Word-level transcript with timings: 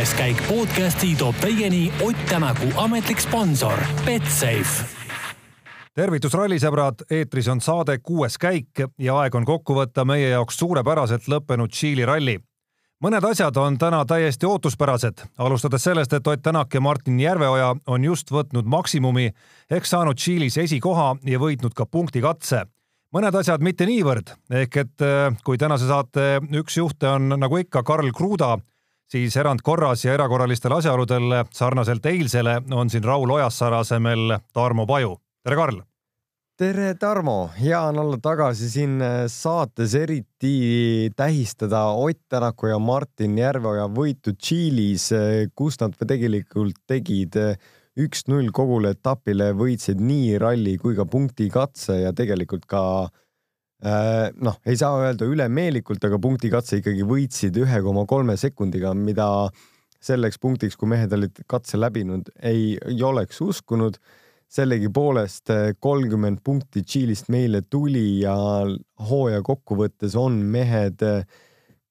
kuues 0.00 0.14
käik 0.14 0.38
podcasti 0.48 1.16
toob 1.16 1.36
teieni 1.40 1.92
Ott 2.00 2.16
Tänaku 2.28 2.66
ametlik 2.76 3.20
sponsor 3.20 3.78
Betsafe. 4.04 4.84
Tervitus, 5.94 6.32
rallisõbrad, 6.32 7.02
eetris 7.10 7.48
on 7.52 7.60
saade 7.60 7.98
Kuues 7.98 8.38
käik 8.40 8.80
ja 8.98 9.18
aeg 9.20 9.34
on 9.36 9.44
kokku 9.44 9.76
võtta 9.76 10.06
meie 10.08 10.30
jaoks 10.30 10.56
suurepäraselt 10.56 11.28
lõppenud 11.28 11.68
Tšiili 11.68 12.06
ralli. 12.08 12.38
mõned 13.04 13.24
asjad 13.24 13.56
on 13.56 13.76
täna 13.78 14.04
täiesti 14.04 14.46
ootuspärased, 14.46 15.20
alustades 15.38 15.82
sellest, 15.82 16.12
et 16.12 16.26
Ott 16.26 16.42
Tänak 16.42 16.74
ja 16.74 16.80
Martin 16.80 17.20
Järveoja 17.20 17.74
on 17.86 18.04
just 18.04 18.30
võtnud 18.30 18.64
maksimumi 18.64 19.30
ehk 19.70 19.84
saanud 19.84 20.16
Tšiilis 20.16 20.56
esikoha 20.56 21.16
ja 21.24 21.38
võitnud 21.38 21.74
ka 21.74 21.86
punktikatse. 21.86 22.64
Mõned 23.12 23.34
asjad 23.34 23.60
mitte 23.60 23.86
niivõrd, 23.86 24.32
ehk 24.50 24.76
et 24.76 25.02
äh, 25.02 25.36
kui 25.44 25.58
tänase 25.58 25.86
saate 25.86 26.40
üks 26.56 26.76
juhte 26.76 27.08
on 27.08 27.28
nagu 27.36 27.56
ikka 27.56 27.82
Karl 27.82 28.12
Kruda, 28.16 28.56
siis 29.10 29.36
erandkorras 29.36 30.04
ja 30.04 30.14
erakorralistel 30.14 30.76
asjaoludel 30.76 31.40
sarnaselt 31.54 32.06
eilsele 32.06 32.60
on 32.70 32.90
siin 32.90 33.04
Raul 33.04 33.30
Ojasaare 33.30 33.80
asemel 33.82 34.36
Tarmo 34.52 34.86
Paju. 34.86 35.16
tere, 35.42 35.56
Karl! 35.56 35.80
tere, 36.60 36.94
Tarmo, 36.94 37.50
hea 37.60 37.80
on 37.88 37.98
olla 37.98 38.18
tagasi 38.22 38.68
siin 38.70 39.00
saates, 39.26 39.94
eriti 39.94 41.10
tähistada 41.16 41.86
Ott 41.96 42.20
Tänaku 42.28 42.66
ja 42.66 42.78
Martin 42.78 43.38
Järveoja 43.38 43.88
võitu 43.88 44.36
Tšiilis, 44.36 45.10
kus 45.56 45.80
nad 45.80 45.96
tegelikult 46.06 46.76
tegid 46.86 47.38
üks-null 48.00 48.52
kogule 48.54 48.92
etapile 48.94 49.50
võitsid 49.56 49.98
nii 50.00 50.36
ralli 50.38 50.76
kui 50.78 50.94
ka 50.94 51.08
punktikatse 51.08 51.98
ja 52.04 52.12
tegelikult 52.16 52.68
ka 52.70 52.82
äh, 53.08 53.10
noh, 53.80 54.56
ei 54.68 54.76
saa 54.76 54.98
öelda 55.00 55.24
ülemeelikult, 55.24 56.02
aga 56.04 56.18
punktikatse 56.20 56.80
ikkagi 56.80 57.04
võitsid 57.08 57.56
ühe 57.62 57.82
koma 57.84 58.02
kolme 58.08 58.36
sekundiga, 58.36 58.92
mida 58.94 59.26
selleks 60.04 60.40
punktiks, 60.40 60.76
kui 60.76 60.90
mehed 60.92 61.12
olid 61.16 61.40
katse 61.48 61.80
läbinud, 61.80 62.28
ei, 62.42 62.74
ei 62.88 63.02
oleks 63.02 63.40
uskunud. 63.40 64.00
sellegipoolest 64.50 65.50
äh, 65.54 65.68
kolmkümmend 65.78 66.40
punkti 66.42 66.82
Tšiilist 66.82 67.28
meile 67.30 67.60
tuli 67.62 68.20
ja 68.24 68.34
hooaja 69.08 69.44
kokkuvõttes 69.46 70.16
on 70.18 70.40
mehed 70.42 71.04
äh, 71.06 71.22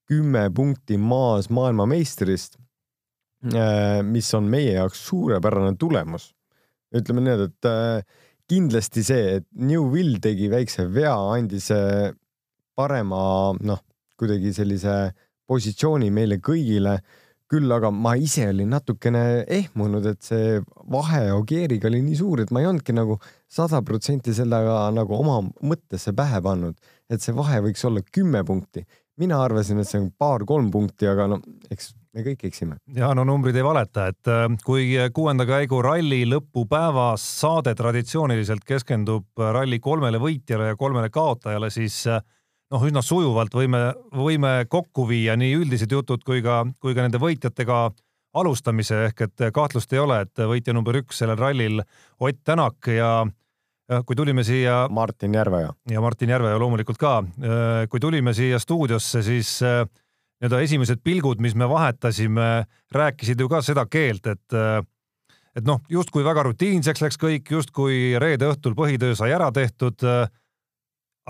kümme 0.04 0.50
punkti 0.52 0.98
maas 1.00 1.48
maailmameistrist 1.48 2.58
Äh, 3.40 4.02
mis 4.04 4.28
on 4.36 4.50
meie 4.52 4.74
jaoks 4.74 5.00
suurepärane 5.08 5.72
tulemus. 5.80 6.34
ütleme 6.92 7.22
nii, 7.24 7.44
et 7.46 7.66
äh, 7.70 8.02
kindlasti 8.50 9.04
see, 9.06 9.38
et 9.38 9.46
New 9.54 9.86
Will 9.92 10.18
tegi 10.22 10.50
väikse 10.50 10.88
vea, 10.90 11.14
andis 11.36 11.70
äh, 11.74 12.10
parema 12.78 13.54
noh, 13.62 13.82
kuidagi 14.18 14.52
sellise 14.56 15.00
positsiooni 15.50 16.10
meile 16.14 16.40
kõigile. 16.42 17.00
küll 17.50 17.72
aga 17.74 17.88
ma 17.90 18.12
ise 18.14 18.44
olin 18.46 18.68
natukene 18.70 19.42
ehmunud, 19.50 20.04
et 20.06 20.20
see 20.22 20.60
vahe 20.94 21.32
Ogieriga 21.34 21.88
oli 21.88 21.98
nii 22.06 22.18
suur, 22.20 22.44
et 22.44 22.52
ma 22.54 22.60
ei 22.62 22.68
olnudki 22.70 22.94
nagu 22.94 23.16
sada 23.50 23.80
protsenti 23.82 24.30
sellega 24.30 24.84
nagu 24.94 25.16
oma 25.16 25.40
mõttesse 25.58 26.14
pähe 26.14 26.38
pannud, 26.46 26.76
et 27.10 27.18
see 27.18 27.34
vahe 27.34 27.58
võiks 27.64 27.82
olla 27.88 28.04
kümme 28.06 28.44
punkti. 28.46 28.84
Mina 29.20 29.40
arvasin, 29.44 29.80
et 29.80 29.88
see 29.88 30.00
on 30.00 30.10
paar-kolm 30.18 30.70
punkti, 30.72 31.08
aga 31.10 31.28
no 31.30 31.40
eks 31.70 31.92
me 32.16 32.24
kõik 32.26 32.44
eksime. 32.48 32.80
ja 32.96 33.12
no 33.14 33.24
numbrid 33.28 33.56
ei 33.56 33.64
valeta, 33.64 34.08
et 34.10 34.30
äh, 34.30 34.46
kui 34.64 34.90
kuuenda 35.14 35.46
käigu 35.48 35.80
ralli 35.84 36.24
lõpupäevas 36.28 37.24
saade 37.40 37.74
traditsiooniliselt 37.78 38.66
keskendub 38.66 39.46
ralli 39.54 39.80
kolmele 39.80 40.20
võitjale 40.22 40.72
ja 40.72 40.78
kolmele 40.80 41.10
kaotajale, 41.14 41.70
siis 41.70 42.02
äh, 42.10 42.22
noh, 42.70 42.86
üsna 42.86 43.02
sujuvalt 43.04 43.54
võime, 43.54 43.90
võime 44.14 44.54
kokku 44.70 45.06
viia 45.08 45.36
nii 45.38 45.58
üldised 45.62 45.92
jutud 45.92 46.24
kui 46.26 46.42
ka, 46.42 46.62
kui 46.80 46.96
ka 46.96 47.06
nende 47.06 47.20
võitjatega 47.22 47.88
alustamise 48.40 49.04
ehk 49.08 49.24
et 49.26 49.44
kahtlust 49.54 49.92
ei 49.92 50.02
ole, 50.02 50.20
et 50.22 50.42
võitja 50.46 50.74
number 50.74 51.00
üks 51.00 51.18
sellel 51.18 51.38
rallil 51.38 51.82
Ott 52.20 52.44
Tänak 52.46 52.86
ja 52.94 53.24
kui 54.06 54.16
tulime 54.16 54.44
siia. 54.46 54.84
Martin 54.90 55.34
Järveoja. 55.34 55.72
ja 55.90 56.00
Martin 56.00 56.30
Järveoja 56.30 56.58
loomulikult 56.58 56.98
ka. 57.00 57.16
Äh, 57.18 57.88
kui 57.90 58.00
tulime 58.00 58.34
siia 58.36 58.58
stuudiosse, 58.58 59.22
siis 59.26 59.58
nii-öelda 59.62 60.60
esimesed 60.64 61.02
pilgud, 61.04 61.40
mis 61.42 61.54
me 61.58 61.68
vahetasime, 61.68 62.64
rääkisid 62.94 63.40
ju 63.40 63.48
ka 63.50 63.62
seda 63.62 63.84
keelt, 63.90 64.26
et 64.30 64.58
et 65.56 65.66
noh, 65.66 65.80
justkui 65.90 66.22
väga 66.24 66.44
rutiinseks 66.46 67.02
läks 67.02 67.18
kõik, 67.20 67.50
justkui 67.50 68.14
reede 68.22 68.46
õhtul 68.52 68.76
põhitöö 68.78 69.16
sai 69.18 69.34
ära 69.36 69.50
tehtud. 69.52 69.98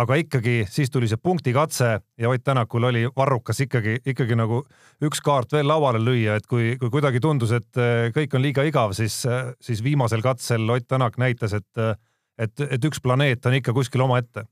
aga 0.00 0.16
ikkagi 0.16 0.64
siis 0.70 0.88
tuli 0.90 1.08
see 1.08 1.18
punktikatse 1.20 1.88
ja 2.18 2.28
Ott 2.30 2.44
Tänakul 2.44 2.84
oli 2.84 3.02
varrukas 3.16 3.58
ikkagi, 3.60 3.98
ikkagi 4.06 4.36
nagu 4.38 4.62
üks 5.02 5.20
kaart 5.20 5.52
veel 5.52 5.66
lauale 5.68 5.98
lüüa, 5.98 6.36
et 6.36 6.46
kui, 6.46 6.76
kui 6.78 6.90
kuidagi 6.90 7.20
tundus, 7.20 7.50
et 7.52 7.80
kõik 8.14 8.34
on 8.34 8.42
liiga 8.42 8.62
igav, 8.62 8.92
siis, 8.92 9.26
siis 9.60 9.82
viimasel 9.82 10.22
katsel 10.22 10.70
Ott 10.70 10.86
Tänak 10.88 11.18
näitas, 11.18 11.52
et, 11.52 11.98
et, 12.40 12.64
et 12.66 12.88
üks 12.88 13.02
planeet 13.04 13.46
on 13.46 13.58
ikka 13.60 13.74
kuskil 13.76 14.06
omaette 14.06 14.46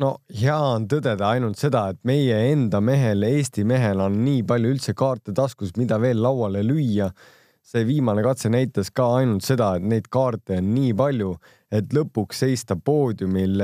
no 0.00 0.12
hea 0.40 0.56
on 0.58 0.86
tõdeda 0.90 1.32
ainult 1.34 1.58
seda, 1.60 1.88
et 1.92 2.00
meie 2.08 2.36
enda 2.52 2.80
mehel, 2.84 3.24
Eesti 3.28 3.64
mehel 3.68 4.02
on 4.04 4.20
nii 4.24 4.44
palju 4.48 4.74
üldse 4.74 4.94
kaarte 4.98 5.34
taskus, 5.36 5.74
mida 5.80 6.00
veel 6.02 6.22
lauale 6.22 6.64
lüüa. 6.66 7.10
see 7.68 7.84
viimane 7.84 8.22
katse 8.24 8.48
näitas 8.48 8.88
ka 8.90 9.04
ainult 9.18 9.44
seda, 9.44 9.74
et 9.76 9.82
neid 9.84 10.06
kaarte 10.08 10.56
on 10.56 10.70
nii 10.72 10.94
palju, 10.96 11.34
et 11.70 11.92
lõpuks 11.92 12.40
seista 12.40 12.76
poodiumil 12.76 13.60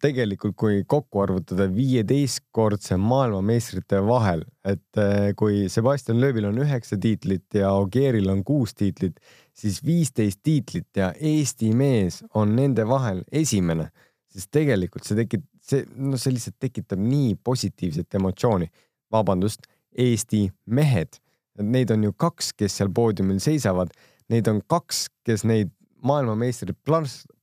tegelikult, 0.00 0.54
kui 0.56 0.84
kokku 0.88 1.20
arvutada, 1.20 1.66
viieteistkordse 1.72 2.96
maailmameistrite 2.96 4.00
vahel, 4.06 4.44
et 4.64 5.00
eh, 5.02 5.32
kui 5.36 5.66
Sebastian 5.72 6.20
Loebil 6.22 6.48
on 6.48 6.62
üheksa 6.64 6.98
tiitlit 7.00 7.58
ja 7.60 7.74
Ogieril 7.76 8.30
on 8.32 8.42
kuus 8.46 8.74
tiitlit, 8.74 9.20
siis 9.56 9.80
viisteist 9.84 10.40
tiitlit 10.42 10.96
ja 10.96 11.12
Eesti 11.16 11.72
mees 11.74 12.22
on 12.34 12.52
nende 12.56 12.84
vahel 12.88 13.22
esimene 13.32 13.90
siis 14.36 14.50
tegelikult 14.52 15.06
see 15.06 15.16
tekib, 15.22 15.46
see, 15.64 15.84
no 15.96 16.18
see 16.20 16.34
lihtsalt 16.34 16.58
tekitab 16.60 17.00
nii 17.00 17.36
positiivset 17.44 18.18
emotsiooni. 18.20 18.68
vabandust, 19.12 19.68
Eesti 19.96 20.40
mehed, 20.74 21.20
neid 21.62 21.92
on 21.94 22.02
ju 22.04 22.12
kaks, 22.18 22.50
kes 22.58 22.74
seal 22.76 22.90
poodiumil 22.92 23.38
seisavad, 23.40 23.92
neid 24.28 24.48
on 24.50 24.58
kaks, 24.66 25.04
kes 25.24 25.44
neid 25.46 25.70
maailmameistrid 26.04 26.74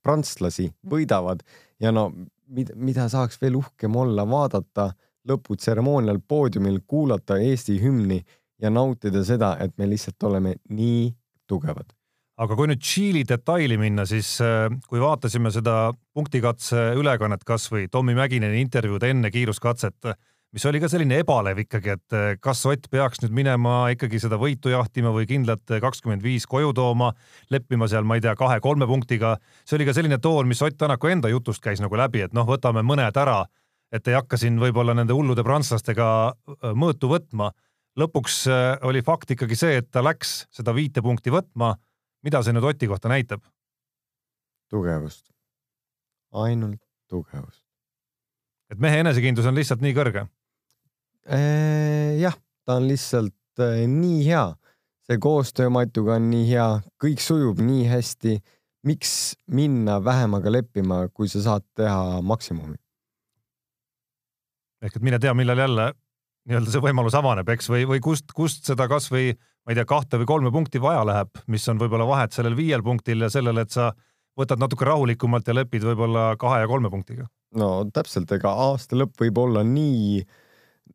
prantslasi 0.03 0.68
võidavad. 0.91 1.41
Ja 1.80 1.95
no 1.95 2.09
mida, 2.51 2.75
mida 2.75 3.07
saaks 3.09 3.40
veel 3.41 3.56
uhkem 3.62 3.95
olla, 3.95 4.28
vaadata 4.28 4.91
lõputseremoonial 5.31 6.19
poodiumil, 6.28 6.84
kuulata 6.85 7.40
Eesti 7.40 7.80
hümni 7.81 8.19
ja 8.62 8.69
nautida 8.69 9.24
seda, 9.25 9.56
et 9.63 9.74
me 9.80 9.88
lihtsalt 9.90 10.30
oleme 10.30 10.57
nii 10.69 11.07
tugevad 11.47 11.95
aga 12.42 12.58
kui 12.58 12.70
nüüd 12.70 12.82
Tšiili 12.82 13.24
detaili 13.30 13.78
minna, 13.80 14.06
siis 14.10 14.36
äh, 14.42 14.68
kui 14.90 15.02
vaatasime 15.02 15.52
seda 15.54 15.94
punktikatse 16.16 16.94
ülekannet 16.98 17.44
kasvõi 17.46 17.88
Tommy 17.92 18.16
Mäkineni 18.18 18.62
intervjuud 18.64 19.06
enne 19.06 19.30
kiiruskatset, 19.34 20.14
mis 20.54 20.66
oli 20.70 20.82
ka 20.82 20.90
selline 20.90 21.20
ebalev 21.22 21.62
ikkagi, 21.64 21.94
et 21.98 22.18
äh, 22.18 22.32
kas 22.42 22.66
Ott 22.70 22.90
peaks 22.92 23.22
nüüd 23.22 23.36
minema 23.38 23.76
ikkagi 23.94 24.22
seda 24.24 24.40
võitu 24.42 24.74
jahtima 24.74 25.14
või 25.14 25.28
kindlalt 25.30 25.76
kakskümmend 25.84 26.26
viis 26.26 26.48
koju 26.50 26.74
tooma, 26.74 27.12
leppima 27.54 27.90
seal, 27.92 28.08
ma 28.08 28.18
ei 28.18 28.26
tea, 28.26 28.36
kahe-kolme 28.40 28.90
punktiga. 28.90 29.36
see 29.66 29.78
oli 29.78 29.90
ka 29.90 29.98
selline 29.98 30.18
toon, 30.18 30.50
mis 30.50 30.62
Ott 30.66 30.78
Tänaku 30.78 31.14
enda 31.14 31.30
jutust 31.30 31.62
käis 31.62 31.84
nagu 31.84 31.98
läbi, 31.98 32.26
et 32.26 32.34
noh, 32.34 32.50
võtame 32.50 32.82
mõned 32.82 33.14
ära, 33.14 33.44
et 33.94 34.08
ei 34.10 34.18
hakka 34.18 34.42
siin 34.42 34.58
võib-olla 34.58 34.98
nende 34.98 35.14
hullude 35.14 35.46
prantslastega 35.46 36.10
äh, 36.34 36.74
mõõtu 36.74 37.14
võtma. 37.14 37.54
lõpuks 37.94 38.48
oli 38.90 39.04
fakt 39.06 39.32
ikkagi 39.32 39.56
see, 39.56 39.76
et 39.78 39.92
ta 39.94 40.02
läks 40.02 40.48
seda 40.50 40.74
viite 40.74 41.02
punkti 41.06 41.30
võtma 41.30 41.76
mida 42.24 42.42
see 42.44 42.56
nüüd 42.56 42.68
Oti 42.68 42.90
kohta 42.90 43.12
näitab? 43.12 43.44
tugevust, 44.74 45.28
ainult 46.32 46.82
tugevust. 47.10 47.62
et 48.72 48.80
mehe 48.82 49.04
enesekindlus 49.04 49.46
on 49.46 49.58
lihtsalt 49.58 49.84
nii 49.86 49.94
kõrge? 49.94 50.26
Äh, 51.30 52.18
jah, 52.20 52.36
ta 52.66 52.80
on 52.80 52.88
lihtsalt 52.90 53.62
äh, 53.62 53.84
nii 53.88 54.24
hea, 54.25 54.48
see 55.06 55.20
koostöö 55.22 55.70
Matuga 55.70 56.18
on 56.18 56.31
nii 56.31 56.48
hea, 56.50 56.68
kõik 57.04 57.22
sujub 57.24 57.62
nii 57.62 57.88
hästi. 57.92 58.42
miks 58.84 59.38
minna 59.48 60.02
vähemaga 60.04 60.52
leppima, 60.52 61.06
kui 61.08 61.30
sa 61.31 61.40
saad 61.42 61.64
teha 61.76 62.22
maksimumi? 62.22 62.76
ehk 64.84 64.98
et 64.98 65.06
mine 65.06 65.19
tea, 65.19 65.31
millal 65.34 65.58
jälle 65.58 65.94
nii-öelda 66.50 66.74
see 66.74 66.84
võimalus 66.84 67.16
avaneb, 67.18 67.50
eks, 67.56 67.69
või, 67.72 67.86
või 67.90 68.04
kust, 68.04 68.34
kust 68.36 68.68
seda 68.68 68.88
kasvõi 68.92 69.31
ma 69.63 69.72
ei 69.72 69.80
tea, 69.80 69.88
kahte 69.88 70.19
või 70.19 70.30
kolme 70.30 70.51
punkti 70.51 70.81
vaja 70.84 71.04
läheb, 71.07 71.44
mis 71.51 71.66
on 71.72 71.80
võib-olla 71.80 72.07
vahet 72.07 72.36
sellel 72.36 72.56
viiel 72.57 72.84
punktil 72.84 73.24
ja 73.24 73.31
sellel, 73.31 73.62
et 73.63 73.72
sa 73.72 73.92
võtad 74.40 74.60
natuke 74.60 74.88
rahulikumalt 74.88 75.48
ja 75.48 75.56
lepid 75.56 75.86
võib-olla 75.88 76.34
kahe 76.42 76.63
ja 76.63 76.69
kolme 76.69 76.92
punktiga. 76.92 77.28
no 77.56 77.84
täpselt, 77.94 78.31
ega 78.34 78.51
aasta 78.69 78.98
lõpp 78.98 79.22
võib 79.22 79.38
olla 79.40 79.63
nii 79.63 80.24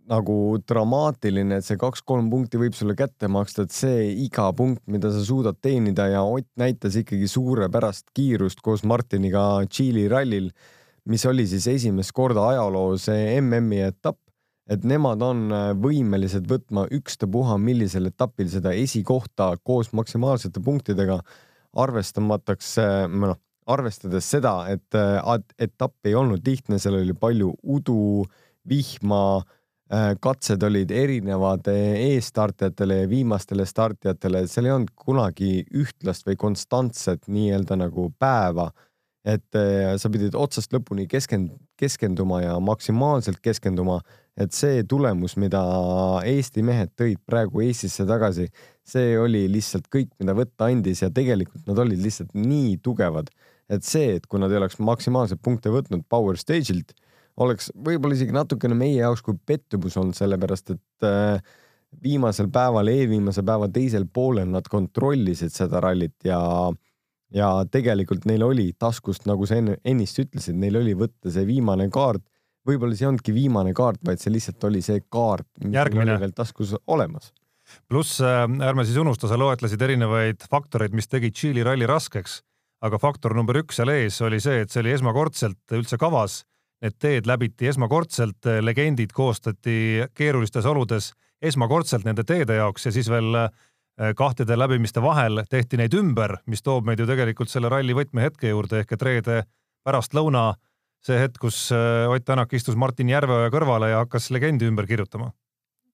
nagu 0.09 0.57
dramaatiline, 0.69 1.59
et 1.59 1.67
see 1.67 1.79
kaks-kolm 1.81 2.31
punkti 2.33 2.61
võib 2.61 2.77
sulle 2.77 2.95
kätte 2.97 3.29
maksta, 3.29 3.65
et 3.65 3.75
see 3.77 4.07
iga 4.25 4.49
punkt, 4.57 4.83
mida 4.89 5.11
sa 5.13 5.21
suudad 5.25 5.59
teenida 5.61 6.09
ja 6.09 6.23
Ott 6.25 6.49
näitas 6.61 6.97
ikkagi 6.97 7.29
suurepärast 7.29 8.09
kiirust 8.17 8.61
koos 8.65 8.85
Martiniga 8.89 9.65
Tšiili 9.69 10.09
rallil, 10.09 10.51
mis 11.09 11.25
oli 11.29 11.47
siis 11.49 11.69
esimest 11.73 12.13
korda 12.17 12.49
ajaloos 12.53 13.09
MM-i 13.09 13.85
etapp 13.89 14.21
et 14.69 14.85
nemad 14.85 15.23
on 15.25 15.45
äh, 15.53 15.67
võimelised 15.81 16.49
võtma 16.51 16.87
ükstapuha 16.95 17.59
millisel 17.63 18.11
etapil 18.11 18.51
seda 18.53 18.73
esikohta 18.77 19.53
koos 19.63 19.93
maksimaalsete 19.93 20.63
punktidega, 20.65 21.21
arvestamatuks, 21.79 22.79
noh, 23.13 23.37
arvestades 23.69 24.25
seda, 24.25 24.55
et 24.73 24.97
etapp 25.61 26.09
ei 26.09 26.15
olnud 26.17 26.47
lihtne, 26.49 26.79
seal 26.81 26.97
oli 26.97 27.13
palju 27.13 27.53
udu, 27.77 28.25
vihma 28.69 29.43
Äh, 29.89 30.19
katsed 30.21 30.61
olid 30.63 30.91
erinevad 30.93 31.69
äh, 31.73 31.95
eesstartijatele 32.11 32.97
ja 32.99 33.07
viimastele 33.09 33.65
startijatele, 33.65 34.43
seal 34.45 34.67
ei 34.69 34.75
olnud 34.75 34.91
kunagi 34.93 35.63
ühtlast 35.73 36.27
või 36.29 36.37
konstantset 36.37 37.25
nii-öelda 37.25 37.79
nagu 37.81 38.11
päeva. 38.21 38.69
et 39.25 39.57
äh, 39.57 39.97
sa 39.97 40.11
pidid 40.13 40.37
otsast 40.37 40.73
lõpuni 40.73 41.07
keskend-, 41.09 41.57
keskenduma 41.81 42.43
ja 42.43 42.61
maksimaalselt 42.61 43.41
keskenduma, 43.41 44.03
et 44.39 44.55
see 44.55 44.85
tulemus, 44.87 45.35
mida 45.41 45.61
Eesti 46.29 46.63
mehed 46.63 46.95
tõid 46.99 47.19
praegu 47.27 47.65
Eestisse 47.65 48.07
tagasi, 48.07 48.47
see 48.87 49.17
oli 49.19 49.47
lihtsalt 49.51 49.91
kõik, 49.93 50.13
mida 50.23 50.37
võtta 50.39 50.71
andis 50.71 51.03
ja 51.03 51.11
tegelikult 51.15 51.67
nad 51.69 51.83
olid 51.83 52.01
lihtsalt 52.05 52.37
nii 52.39 52.79
tugevad, 52.85 53.33
et 53.69 53.85
see, 53.85 54.15
et 54.17 54.27
kui 54.31 54.41
nad 54.41 54.53
ei 54.53 54.61
oleks 54.61 54.79
maksimaalselt 54.79 55.43
punkte 55.45 55.75
võtnud 55.75 56.07
Power 56.09 56.39
Stage'ilt 56.39 56.95
oleks 57.43 57.71
võib-olla 57.75 58.17
isegi 58.17 58.35
natukene 58.35 58.77
meie 58.79 58.99
jaoks 58.99 59.23
kui 59.23 59.39
pettumus 59.47 59.97
olnud, 60.01 60.17
sellepärast 60.19 60.75
et 60.75 61.07
äh, 61.07 61.43
viimasel 62.03 62.51
päeval, 62.53 62.91
eelviimase 62.93 63.45
päeva 63.47 63.69
teisel 63.73 64.09
poolel 64.13 64.49
nad 64.51 64.67
kontrollisid 64.71 65.55
seda 65.55 65.83
rallit 65.85 66.17
ja 66.27 66.41
ja 67.35 67.49
tegelikult 67.69 68.25
neil 68.25 68.43
oli 68.47 68.71
taskust, 68.81 69.27
nagu 69.29 69.45
sa 69.47 69.59
enne, 69.61 69.77
ennist 69.85 70.17
ütlesid, 70.23 70.57
neil 70.57 70.79
oli 70.81 70.95
võtta 70.97 71.29
see 71.33 71.45
viimane 71.45 71.91
kaart. 71.93 72.25
Võib-olla 72.69 72.97
see 72.97 73.07
ei 73.07 73.11
olnudki 73.11 73.35
viimane 73.35 73.75
kaart, 73.77 74.03
vaid 74.07 74.23
see 74.23 74.33
lihtsalt 74.35 74.69
oli 74.69 74.83
see 74.85 75.01
kaart, 75.09 75.49
mis 75.65 75.77
Järgmine. 75.77 76.13
oli 76.15 76.27
veel 76.27 76.35
taskus 76.37 76.75
olemas. 76.87 77.33
pluss 77.89 78.21
äh, 78.21 78.45
ärme 78.45 78.85
siis 78.85 79.01
unusta, 79.01 79.29
sa 79.29 79.39
loetlesid 79.39 79.83
erinevaid 79.83 80.45
faktoreid, 80.51 80.95
mis 80.97 81.09
tegid 81.09 81.37
Tšiili 81.37 81.65
ralli 81.65 81.89
raskeks, 81.89 82.43
aga 82.85 82.99
faktor 82.99 83.35
number 83.35 83.59
üks 83.61 83.81
seal 83.81 83.91
ees 83.93 84.21
oli 84.23 84.41
see, 84.41 84.63
et 84.63 84.71
see 84.71 84.85
oli 84.85 84.95
esmakordselt 84.95 85.77
üldse 85.77 85.99
kavas 85.99 86.43
Need 86.79 86.95
teed 87.03 87.27
läbiti 87.27 87.67
esmakordselt, 87.67 88.47
legendid 88.63 89.11
koostati 89.11 90.05
keerulistes 90.15 90.67
oludes 90.67 91.11
esmakordselt 91.43 92.05
nende 92.07 92.23
teede 92.27 92.55
jaoks 92.61 92.87
ja 92.87 92.93
siis 92.95 93.09
veel 93.11 93.35
äh, 93.35 94.13
kahtede 94.17 94.55
läbimiste 94.59 95.03
vahel 95.03 95.43
tehti 95.51 95.79
neid 95.81 95.95
ümber, 95.99 96.37
mis 96.47 96.63
toob 96.63 96.87
meid 96.87 97.03
ju 97.03 97.07
tegelikult 97.09 97.51
selle 97.51 97.71
ralli 97.73 97.97
võtmehetke 97.99 98.53
juurde 98.53 98.85
ehk 98.85 98.95
et 98.95 99.05
reede 99.09 99.41
pärastlõuna, 99.87 100.53
see 101.07 101.19
hetk, 101.21 101.39
kus 101.43 101.69
äh, 101.75 102.09
Ott 102.11 102.27
Tänak 102.27 102.53
istus 102.57 102.77
Martin 102.77 103.11
Järveoja 103.13 103.53
kõrvale 103.55 103.93
ja 103.93 104.03
hakkas 104.05 104.31
legendi 104.35 104.69
ümber 104.69 104.87
kirjutama. 104.87 105.33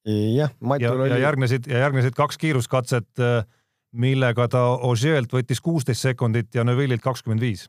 jah, 0.05 0.51
ja, 0.81 0.93
oli... 0.93 1.11
ja 1.11 1.21
järgnesid 1.29 1.69
ja 1.71 1.85
järgnesid 1.87 2.17
kaks 2.17 2.41
kiiruskatset, 2.41 3.11
äh, 3.21 3.45
millega 3.93 4.49
ta 4.49 4.67
Ožeelt 4.83 5.33
võttis 5.33 5.63
kuusteist 5.63 6.05
sekundit 6.05 6.55
ja 6.55 6.65
Neuvillilt 6.65 7.03
kakskümmend 7.05 7.41
viis 7.41 7.69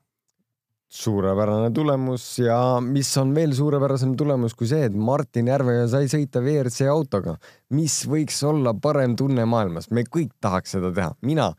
suurepärane 0.96 1.72
tulemus 1.74 2.26
ja 2.40 2.58
mis 2.82 3.10
on 3.18 3.34
veel 3.36 3.54
suurepärasem 3.58 4.14
tulemus 4.18 4.54
kui 4.58 4.68
see, 4.70 4.86
et 4.88 4.94
Martin 4.96 5.50
Järveoja 5.52 5.88
sai 5.92 6.10
sõita 6.12 6.44
WRC 6.44 6.88
autoga. 6.92 7.36
mis 7.76 8.04
võiks 8.08 8.38
olla 8.46 8.74
parem 8.82 9.16
tunne 9.16 9.46
maailmas, 9.50 9.90
me 9.92 10.06
kõik 10.06 10.32
tahaks 10.42 10.78
seda 10.78 10.94
teha, 10.96 11.16
mina, 11.22 11.52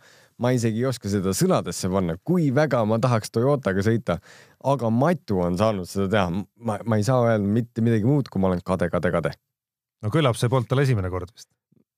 ma 0.42 0.52
isegi 0.52 0.82
ei 0.82 0.88
oska 0.90 1.10
seda 1.10 1.32
sõnadesse 1.36 1.88
panna, 1.92 2.16
kui 2.24 2.50
väga 2.54 2.82
ma 2.88 2.98
tahaks 3.02 3.32
Toyotaga 3.32 3.84
sõita, 3.84 4.18
aga 4.64 4.90
Matu 4.92 5.40
on 5.44 5.58
saanud 5.60 5.88
seda 5.88 6.08
teha, 6.12 6.44
ma, 6.56 6.78
ma 6.84 7.00
ei 7.00 7.06
saa 7.06 7.22
öelda 7.24 7.52
mitte 7.58 7.84
midagi 7.84 8.08
muud, 8.08 8.30
kui 8.32 8.42
ma 8.42 8.50
olen 8.50 8.64
kade, 8.66 8.90
kade, 8.92 9.12
kade. 9.14 9.34
no 10.04 10.12
küllap 10.12 10.38
see 10.38 10.52
polnud 10.52 10.68
tal 10.70 10.84
esimene 10.84 11.10
kord 11.12 11.32
vist. 11.32 11.48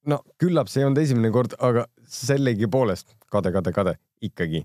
no 0.07 0.23
küllap 0.39 0.71
see 0.71 0.85
ei 0.85 0.89
olnud 0.89 1.03
esimene 1.03 1.33
kord, 1.35 1.57
aga 1.59 1.89
sellegipoolest 2.07 3.17
kade, 3.33 3.53
kade, 3.55 3.75
kade 3.75 3.99
ikkagi 4.25 4.65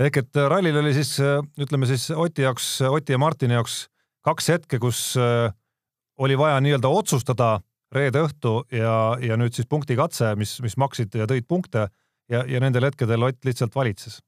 ehk 0.00 0.22
et 0.22 0.40
äh, 0.40 0.48
rallil 0.50 0.80
oli 0.80 0.94
siis 0.96 1.16
äh, 1.20 1.38
ütleme 1.60 1.88
siis 1.88 2.08
Oti 2.10 2.46
jaoks, 2.46 2.80
Oti 2.88 3.14
ja 3.14 3.20
Martini 3.20 3.56
jaoks 3.56 3.86
kaks 4.26 4.50
hetke, 4.54 4.80
kus 4.82 5.14
äh, 5.20 5.52
oli 6.18 6.38
vaja 6.38 6.58
nii-öelda 6.64 6.90
otsustada 6.90 7.58
reede 7.94 8.24
õhtu 8.26 8.58
ja, 8.74 9.16
ja 9.22 9.36
nüüd 9.38 9.54
siis 9.54 9.68
punktikatse, 9.70 10.32
mis, 10.40 10.56
mis 10.64 10.76
maksid 10.80 11.14
ja 11.14 11.28
tõid 11.30 11.46
punkte 11.48 11.86
ja, 12.32 12.44
ja 12.46 12.62
nendel 12.62 12.88
hetkedel 12.88 13.26
Ott 13.26 13.44
lihtsalt 13.44 13.74
valitses. 13.74 14.20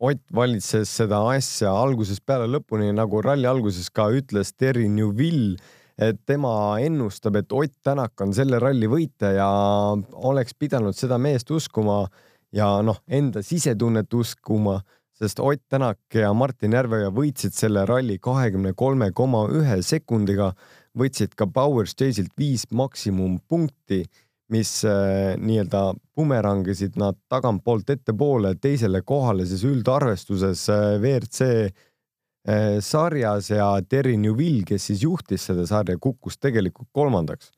Ott 0.00 0.22
valitses 0.34 0.90
seda 0.98 1.22
asja 1.32 1.72
algusest 1.72 2.24
peale 2.28 2.48
lõpuni, 2.52 2.90
nagu 2.92 3.22
ralli 3.24 3.48
alguses 3.48 3.88
ka 3.90 4.10
ütles 4.12 4.52
Terry 4.52 4.90
Newville, 4.92 5.56
et 5.96 6.18
tema 6.28 6.76
ennustab, 6.84 7.38
et 7.40 7.52
Ott 7.52 7.72
Tänak 7.82 8.20
on 8.20 8.34
selle 8.36 8.60
ralli 8.60 8.88
võitja 8.92 9.32
ja 9.38 9.48
oleks 10.12 10.52
pidanud 10.58 10.96
seda 10.96 11.16
meest 11.18 11.50
uskuma 11.50 12.04
ja 12.52 12.68
noh, 12.84 13.00
enda 13.08 13.40
sisetunnet 13.44 14.12
uskuma, 14.14 14.82
sest 15.16 15.40
Ott 15.40 15.64
Tänak 15.72 16.00
ja 16.12 16.34
Martin 16.36 16.76
Järveoja 16.76 17.08
võitsid 17.16 17.56
selle 17.56 17.86
ralli 17.88 18.18
kahekümne 18.20 18.74
kolme 18.76 19.10
koma 19.16 19.46
ühe 19.48 19.80
sekundiga, 19.80 20.52
võtsid 20.96 21.32
ka 21.36 21.48
Power 21.48 21.88
Stage'ilt 21.88 22.36
viis 22.36 22.68
maksimumpunkti, 22.68 24.04
mis 24.52 24.84
äh, 24.84 25.34
nii-öelda 25.42 25.94
bumerangisid 26.14 26.96
nad 27.00 27.18
tagantpoolt 27.28 27.90
ettepoole 27.90 28.54
teisele 28.62 29.02
kohale 29.02 29.46
siis 29.46 29.64
üldarvestuses 29.66 30.68
äh, 30.70 30.84
WRC 31.00 31.48
äh, 31.50 32.78
sarjas 32.80 33.50
ja 33.50 33.72
Terry 33.88 34.16
Newville, 34.16 34.62
kes 34.66 34.86
siis 34.90 35.02
juhtis 35.02 35.48
seda 35.50 35.66
sarja, 35.66 35.98
kukkus 35.98 36.38
tegelikult 36.38 36.88
kolmandaks. 36.94 37.50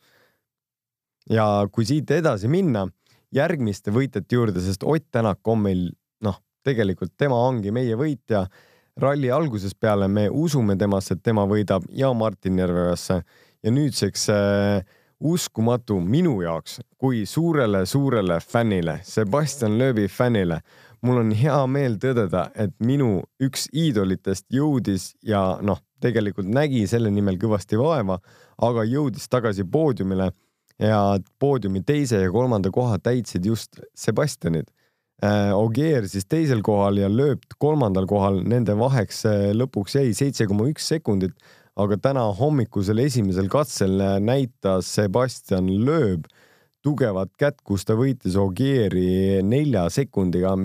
ja 1.31 1.69
kui 1.73 1.85
siit 1.85 2.11
edasi 2.11 2.49
minna 2.49 2.87
järgmiste 3.35 3.93
võitjate 3.93 4.35
juurde, 4.35 4.61
sest 4.64 4.85
Ott 4.85 5.11
Tänak 5.12 5.44
on 5.49 5.61
meil 5.67 5.82
noh, 6.25 6.40
tegelikult 6.64 7.12
tema 7.17 7.37
ongi 7.49 7.70
meie 7.70 7.96
võitja. 7.96 8.46
ralli 8.99 9.31
algusest 9.31 9.76
peale 9.81 10.08
me 10.08 10.29
usume 10.29 10.76
temasse, 10.76 11.14
et 11.14 11.23
tema 11.23 11.44
võidab 11.46 11.85
ja 11.94 12.12
Martin 12.12 12.58
Järveojasse 12.58 13.23
ja 13.62 13.70
nüüdseks 13.70 14.29
äh, 14.32 14.97
uskumatu 15.20 15.98
minu 16.00 16.38
jaoks 16.42 16.80
kui 16.98 17.24
suurele-suurele 17.26 18.40
fännile, 18.40 19.00
Sebastian 19.02 19.78
Loebi 19.78 20.08
fännile. 20.08 20.60
mul 21.02 21.20
on 21.20 21.30
hea 21.30 21.58
meel 21.70 21.94
tõdeda, 22.02 22.48
et 22.58 22.72
minu 22.82 23.22
üks 23.38 23.68
iidolitest 23.70 24.48
jõudis 24.50 25.12
ja 25.22 25.58
noh, 25.62 25.78
tegelikult 26.02 26.48
nägi 26.50 26.86
selle 26.90 27.10
nimel 27.10 27.38
kõvasti 27.38 27.78
vaeva, 27.78 28.18
aga 28.58 28.82
jõudis 28.84 29.28
tagasi 29.30 29.62
poodiumile 29.64 30.32
ja 30.78 31.18
poodiumi 31.38 31.84
teise 31.87 32.22
ja 32.25 32.32
kolmanda 32.34 32.70
koha 32.75 32.98
täitsid 32.98 33.46
just 33.46 33.80
Sebastianid. 33.94 34.66
Äh, 35.22 35.50
Ogier 35.54 36.06
siis 36.08 36.26
teisel 36.30 36.62
kohal 36.62 37.00
ja 37.00 37.08
Lööp 37.10 37.46
kolmandal 37.58 38.06
kohal, 38.06 38.42
nende 38.46 38.76
vaheks 38.78 39.25
äh, 39.26 39.48
lõpuks 39.54 39.96
jäi 39.98 40.12
seitse 40.14 40.46
koma 40.46 40.68
üks 40.70 40.87
sekundit, 40.87 41.34
aga 41.78 41.99
täna 42.02 42.25
hommikusel 42.35 42.99
esimesel 43.04 43.49
katsel 43.52 44.00
näitas 44.25 44.90
Sebastian 44.97 45.68
Lööb 45.87 46.26
tugevat 46.82 47.30
kätt, 47.38 47.61
kus 47.62 47.85
ta 47.87 47.94
võitis 47.99 48.37
Ogieri 48.38 49.42
nelja 49.47 49.87
sekundiga 49.92 50.56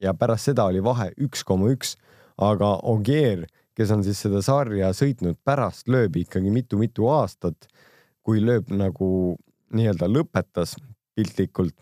ja 0.00 0.14
pärast 0.16 0.50
seda 0.50 0.68
oli 0.70 0.80
vahe 0.84 1.10
üks 1.20 1.44
koma 1.44 1.68
üks, 1.74 1.96
aga 2.40 2.78
Ogier, 2.88 3.44
kes 3.76 3.92
on 3.92 4.04
siis 4.04 4.20
seda 4.24 4.40
sarja 4.44 4.92
sõitnud 4.96 5.36
pärast 5.44 5.88
Lööbi 5.88 6.24
ikkagi 6.24 6.52
mitu-mitu 6.52 7.08
aastat 7.12 7.68
kui 8.24 8.40
lööb 8.44 8.68
nagu 8.72 9.36
nii-öelda 9.74 10.08
lõpetas 10.10 10.76
piltlikult, 11.16 11.74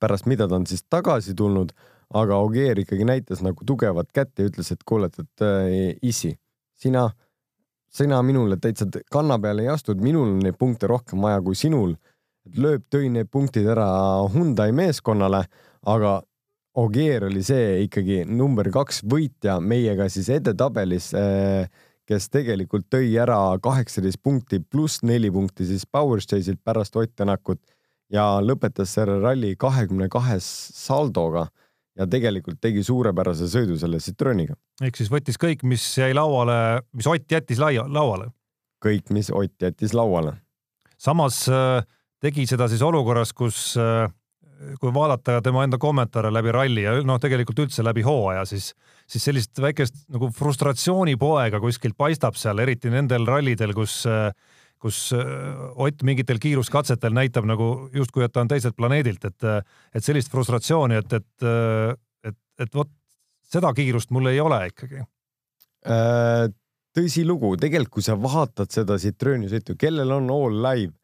pärast 0.00 0.28
mida 0.30 0.48
ta 0.48 0.58
on 0.58 0.66
siis 0.68 0.84
tagasi 0.88 1.34
tulnud, 1.36 1.72
aga 2.16 2.38
Ogier 2.42 2.80
ikkagi 2.80 3.06
näitas 3.06 3.42
nagu 3.44 3.64
tugevat 3.66 4.10
kätt 4.14 4.40
ja 4.40 4.48
ütles, 4.48 4.72
et 4.72 4.84
kuule, 4.88 5.10
et 5.12 5.44
äh, 5.44 5.96
issi, 6.02 6.34
sina, 6.80 7.08
sina 7.90 8.22
minule 8.26 8.56
täitsa 8.60 8.88
kanna 9.12 9.38
peale 9.38 9.66
ei 9.66 9.72
astu, 9.72 9.92
et 9.92 10.02
minul 10.04 10.36
on 10.36 10.40
neid 10.44 10.58
punkte 10.58 10.90
rohkem 10.90 11.20
vaja 11.22 11.42
kui 11.44 11.58
sinul. 11.58 11.96
lööb, 12.56 12.86
tõi 12.90 13.10
need 13.12 13.28
punktid 13.30 13.66
ära 13.68 13.86
Hyundai 14.32 14.72
meeskonnale, 14.72 15.44
aga 15.86 16.20
Ogier 16.80 17.24
oli 17.26 17.42
see 17.42 17.82
ikkagi 17.84 18.22
number 18.24 18.70
kaks 18.70 19.02
võitja 19.04 19.58
meiega 19.60 20.06
siis 20.08 20.28
edetabelis 20.30 21.10
äh, 21.18 21.66
kes 22.10 22.26
tegelikult 22.30 22.88
tõi 22.90 23.12
ära 23.22 23.38
kaheksateist 23.62 24.18
punkti 24.22 24.58
pluss 24.62 25.04
neli 25.06 25.30
punkti 25.30 25.66
siis 25.68 25.86
Power 25.86 26.22
Stage'ilt 26.22 26.62
pärast 26.64 26.96
Ott 26.98 27.12
Tänakut 27.16 27.60
ja 28.10 28.40
lõpetas 28.42 28.96
selle 28.96 29.20
ralli 29.22 29.54
kahekümne 29.58 30.08
kahes 30.10 30.46
saldoga 30.74 31.46
ja 32.00 32.08
tegelikult 32.08 32.60
tegi 32.62 32.84
suurepärase 32.86 33.48
sõidu 33.50 33.78
selle 33.80 34.00
Citrooniga. 34.02 34.56
ehk 34.82 34.96
siis 34.96 35.10
võttis 35.12 35.40
kõik, 35.40 35.64
mis 35.68 35.84
jäi 35.98 36.14
lauale, 36.16 36.82
mis 36.96 37.08
Ott 37.10 37.32
jättis 37.32 37.60
laia, 37.60 37.84
lauale? 37.88 38.30
kõik, 38.84 39.12
mis 39.12 39.30
Ott 39.30 39.60
jättis 39.62 39.94
lauale. 39.94 40.38
samas 40.98 41.44
äh, 41.48 41.84
tegi 42.20 42.46
seda 42.46 42.68
siis 42.68 42.82
olukorras, 42.82 43.32
kus 43.36 43.74
äh, 43.80 44.08
kui 44.80 44.92
vaadata 44.92 45.40
tema 45.44 45.64
enda 45.64 45.78
kommentaare 45.80 46.32
läbi 46.32 46.52
ralli 46.52 46.84
ja 46.84 46.98
noh, 47.06 47.20
tegelikult 47.20 47.62
üldse 47.64 47.84
läbi 47.84 48.04
hooaja, 48.04 48.44
siis, 48.48 48.72
siis 49.08 49.24
sellist 49.24 49.60
väikest 49.60 50.02
nagu 50.12 50.28
frustratsioonipoega 50.36 51.60
kuskilt 51.60 51.96
paistab 51.96 52.36
seal, 52.36 52.60
eriti 52.60 52.92
nendel 52.92 53.24
rallidel, 53.28 53.72
kus, 53.76 54.02
kus 54.80 55.10
Ott 55.12 56.02
mingitel 56.08 56.38
kiiruskatsetel 56.40 57.12
näitab 57.12 57.44
nagu 57.44 57.90
justkui, 57.92 58.24
et 58.24 58.32
ta 58.32 58.40
on 58.40 58.48
teiselt 58.48 58.76
planeedilt, 58.78 59.26
et, 59.28 59.48
et 59.94 60.04
sellist 60.04 60.32
frustratsiooni, 60.32 60.96
et, 60.96 61.12
et, 61.18 61.48
et, 62.30 62.38
et 62.64 62.74
vot 62.74 62.88
seda 63.52 63.74
kiirust 63.76 64.14
mul 64.14 64.30
ei 64.32 64.40
ole 64.40 64.62
ikkagi 64.70 65.04
tõsilugu, 66.96 67.54
tegelikult 67.60 67.98
kui 67.98 68.04
sa 68.04 68.16
vaatad 68.18 68.70
seda 68.72 68.98
Citrooni 69.00 69.50
sõitu, 69.50 69.76
kellel 69.78 70.10
on 70.16 70.30
all 70.34 70.58
live 70.64 70.94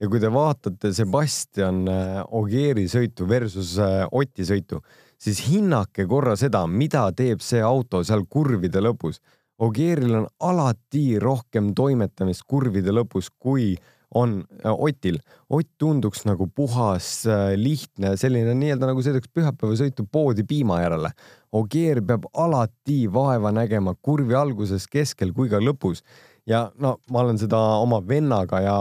ja 0.00 0.10
kui 0.10 0.20
te 0.20 0.30
vaatate 0.32 0.92
Sebastian 0.94 1.84
äh, 1.88 2.20
Ogieri 2.36 2.86
sõitu 2.90 3.28
versus 3.28 3.76
äh, 3.80 4.04
Oti 4.12 4.46
sõitu, 4.48 4.82
siis 5.18 5.40
hinnake 5.46 6.06
korra 6.10 6.36
seda, 6.36 6.66
mida 6.66 7.06
teeb 7.16 7.44
see 7.44 7.62
auto 7.64 8.02
seal 8.04 8.26
kurvide 8.28 8.82
lõpus. 8.84 9.22
Ogieril 9.58 10.14
on 10.18 10.26
alati 10.44 11.18
rohkem 11.22 11.70
toimetamist 11.74 12.44
kurvide 12.48 12.92
lõpus, 12.92 13.30
kui 13.38 13.74
on 14.14 14.38
äh, 14.64 14.72
Otil. 14.72 15.18
Ott 15.48 15.68
tunduks 15.78 16.24
nagu 16.26 16.46
puhas, 16.54 17.24
lihtne, 17.56 18.14
selline 18.20 18.54
nii-öelda 18.58 18.90
nagu 18.90 19.02
sõidaks 19.04 19.30
pühapäevasõitu 19.34 20.06
poodi 20.12 20.44
piima 20.46 20.80
järele. 20.82 21.12
Ogier 21.56 22.02
peab 22.04 22.28
alati 22.36 23.06
vaeva 23.12 23.52
nägema 23.54 23.94
kurvi 24.02 24.36
alguses, 24.36 24.86
keskel 24.90 25.32
kui 25.36 25.50
ka 25.52 25.60
lõpus. 25.62 26.02
ja 26.46 26.70
no 26.78 27.00
ma 27.10 27.24
olen 27.24 27.38
seda 27.38 27.58
oma 27.82 27.98
vennaga 28.06 28.60
ja 28.62 28.76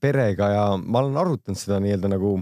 perega 0.00 0.48
ja 0.52 0.64
ma 0.78 1.00
olen 1.00 1.16
arutanud 1.18 1.58
seda 1.58 1.80
nii-öelda 1.82 2.12
nagu 2.12 2.36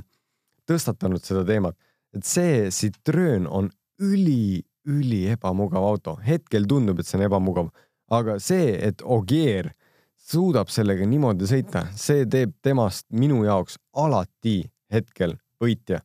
tõstatanud 0.68 1.24
seda 1.24 1.44
teemat, 1.48 1.76
et 2.12 2.24
see 2.24 2.68
Citroen 2.74 3.46
on 3.46 3.70
üli-üli 4.02 4.64
ebamugav 4.86 5.84
auto. 5.84 6.18
hetkel 6.26 6.66
tundub, 6.66 7.00
et 7.00 7.06
see 7.06 7.18
on 7.18 7.26
ebamugav, 7.26 7.70
aga 8.10 8.38
see, 8.38 8.76
et 8.82 9.02
Ogier 9.02 9.72
suudab 10.16 10.68
sellega 10.68 11.06
niimoodi 11.06 11.46
sõita, 11.46 11.86
see 11.94 12.26
teeb 12.26 12.54
temast 12.62 13.06
minu 13.10 13.44
jaoks 13.44 13.78
alati 13.94 14.64
hetkel 14.92 15.36
võitja, 15.62 16.00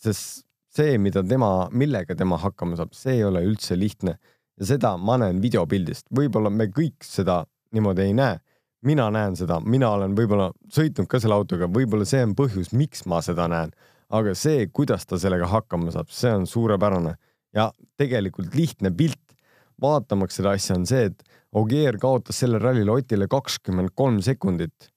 sest 0.00 0.44
see, 0.76 0.98
mida 0.98 1.22
tema, 1.24 1.68
millega 1.72 2.14
tema 2.16 2.38
hakkama 2.38 2.76
saab, 2.76 2.92
see 2.94 3.16
ei 3.18 3.24
ole 3.24 3.42
üldse 3.46 3.76
lihtne. 3.78 4.18
Ja 4.56 4.66
seda 4.72 4.96
ma 4.96 5.16
näen 5.20 5.40
videopildist, 5.40 6.06
võib-olla 6.16 6.50
me 6.52 6.68
kõik 6.72 7.04
seda 7.04 7.44
niimoodi 7.72 8.06
ei 8.06 8.14
näe. 8.16 8.38
mina 8.86 9.08
näen 9.10 9.34
seda, 9.36 9.56
mina 9.60 9.88
olen 9.90 10.12
võib-olla 10.14 10.52
sõitnud 10.70 11.08
ka 11.10 11.18
selle 11.18 11.34
autoga, 11.34 11.66
võib-olla 11.66 12.04
see 12.06 12.20
on 12.22 12.34
põhjus, 12.38 12.68
miks 12.72 13.06
ma 13.06 13.18
seda 13.24 13.48
näen, 13.48 13.72
aga 14.14 14.34
see, 14.34 14.68
kuidas 14.68 15.06
ta 15.06 15.18
sellega 15.18 15.48
hakkama 15.50 15.90
saab, 15.90 16.12
see 16.12 16.30
on 16.30 16.46
suurepärane 16.46 17.16
ja 17.56 17.70
tegelikult 17.96 18.54
lihtne 18.54 18.92
pilt 18.96 19.36
vaatamaks 19.82 20.38
seda 20.38 20.54
asja 20.56 20.76
on 20.76 20.86
see, 20.88 21.10
et 21.10 21.22
Ogier 21.56 21.96
kaotas 22.00 22.40
sellel 22.42 22.60
rallil 22.60 22.90
Otile 22.92 23.28
kakskümmend 23.32 23.94
kolm 23.96 24.18
sekundit 24.24 24.90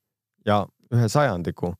ja 0.47 0.65
ühe 0.93 1.07
sajandiku 1.11 1.73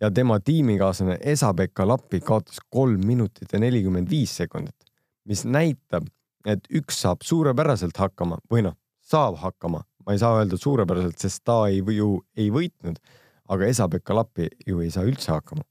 ja 0.00 0.10
tema 0.10 0.38
tiimikaaslane 0.40 1.18
Esa-Pekka 1.20 1.86
Lappi 1.88 2.20
kaotas 2.20 2.60
kolm 2.70 3.06
minutit 3.06 3.52
ja 3.52 3.60
nelikümmend 3.62 4.10
viis 4.10 4.34
sekundit, 4.36 4.76
mis 5.24 5.44
näitab, 5.44 6.08
et 6.46 6.68
üks 6.70 7.00
saab 7.04 7.24
suurepäraselt 7.24 7.96
hakkama 7.96 8.40
või 8.52 8.66
noh, 8.66 8.76
saab 9.04 9.38
hakkama, 9.40 9.82
ma 10.04 10.14
ei 10.14 10.20
saa 10.20 10.36
öelda 10.40 10.58
suurepäraselt, 10.60 11.18
sest 11.22 11.44
ta 11.44 11.62
ei 11.70 11.80
või 11.84 11.96
ju 12.00 12.10
ei 12.36 12.50
võitnud, 12.52 13.00
aga 13.48 13.72
Esa-Pekka 13.72 14.14
Lappi 14.14 14.50
ju 14.66 14.82
ei 14.84 14.92
saa 14.92 15.06
üldse 15.08 15.32
hakkama. 15.32 15.64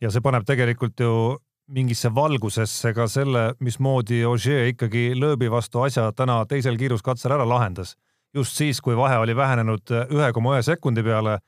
ja 0.00 0.10
see 0.10 0.20
paneb 0.24 0.46
tegelikult 0.46 1.00
ju 1.00 1.38
mingisse 1.72 2.10
valgusesse 2.14 2.92
ka 2.94 3.08
selle, 3.08 3.52
mismoodi 3.60 4.22
Ogier 4.28 4.68
ikkagi 4.72 5.12
lööbi 5.16 5.50
vastu 5.50 5.82
asja 5.86 6.10
täna 6.16 6.42
teisel 6.46 6.76
kiiruskatsel 6.78 7.32
ära 7.38 7.48
lahendas. 7.48 7.96
just 8.34 8.56
siis, 8.56 8.80
kui 8.80 8.96
vahe 8.96 9.18
oli 9.18 9.36
vähenenud 9.36 9.90
ühe 10.08 10.32
koma 10.32 10.54
ühe 10.56 10.62
sekundi 10.62 11.02
peale, 11.02 11.38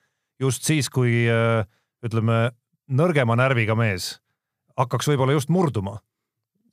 just 0.41 0.65
siis, 0.65 0.91
kui 0.91 1.25
äh, 1.29 1.65
ütleme, 2.05 2.51
nõrgema 2.89 3.37
närviga 3.37 3.75
mees 3.75 4.19
hakkaks 4.77 5.09
võib-olla 5.09 5.37
just 5.37 5.49
murduma. 5.49 5.99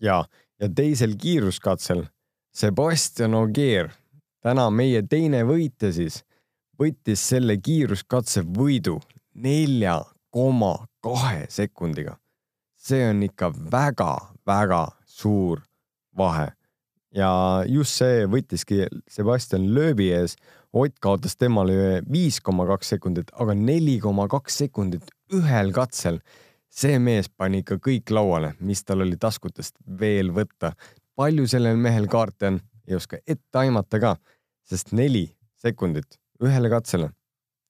ja, 0.01 0.25
ja 0.59 0.69
teisel 0.69 1.15
kiiruskatsel 1.17 2.05
Sebastian 2.51 3.33
Ogier, 3.33 3.91
täna 4.43 4.69
meie 4.69 5.03
teine 5.07 5.43
võitja 5.47 5.91
siis, 5.95 6.21
võttis 6.79 7.21
selle 7.29 7.55
kiiruskatse 7.57 8.43
võidu 8.43 8.97
nelja 9.33 10.01
koma 10.29 10.87
kahe 10.99 11.45
sekundiga. 11.49 12.17
See 12.81 13.03
on 13.09 13.21
ikka 13.23 13.51
väga-väga 13.71 14.87
suur 15.05 15.61
vahe 16.17 16.49
ja 17.15 17.29
just 17.67 17.99
see 17.99 18.25
võttiski 18.31 18.85
Sebastian 19.11 19.69
lööbi 19.75 20.11
ees. 20.15 20.37
Ott 20.73 20.95
kaotas 21.03 21.35
temale 21.35 21.99
viis 22.07 22.39
koma 22.39 22.63
kaks 22.69 22.93
sekundit, 22.93 23.31
aga 23.35 23.53
neli 23.57 23.97
koma 23.99 24.29
kaks 24.31 24.61
sekundit 24.63 25.11
ühel 25.35 25.73
katsel. 25.75 26.21
see 26.71 26.99
mees 27.03 27.27
pani 27.27 27.59
ikka 27.59 27.75
kõik 27.83 28.11
lauale, 28.15 28.53
mis 28.59 28.79
tal 28.83 29.01
oli 29.03 29.17
taskutest 29.19 29.75
veel 29.99 30.31
võtta. 30.31 30.71
palju 31.15 31.47
sellel 31.47 31.75
mehel 31.75 32.07
kaarte 32.07 32.47
on, 32.47 32.61
ei 32.87 32.95
oska 32.95 33.17
ette 33.27 33.57
aimata 33.59 33.99
ka, 33.99 34.15
sest 34.63 34.91
neli 34.91 35.35
sekundit 35.55 36.17
ühele 36.41 36.69
katsele, 36.69 37.11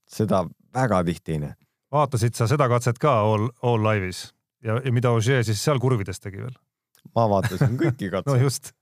seda 0.07 0.45
väga 0.73 1.03
tihti 1.03 1.31
ei 1.31 1.39
näe. 1.39 1.55
vaatasid 1.91 2.35
sa 2.35 2.47
seda 2.47 2.69
katset 2.69 2.99
ka 2.99 3.19
All, 3.25 3.49
All 3.63 3.81
Live'is 3.81 4.29
ja, 4.65 4.77
ja 4.83 4.93
mida 4.93 5.13
Ogier 5.15 5.45
siis 5.47 5.61
seal 5.63 5.81
kurvides 5.81 6.21
tegi 6.21 6.43
veel? 6.43 6.55
ma 7.17 7.27
vaatasin 7.31 7.77
kõiki 7.79 8.09
katseid. 8.13 8.31
no 8.31 8.37
just, 8.41 8.73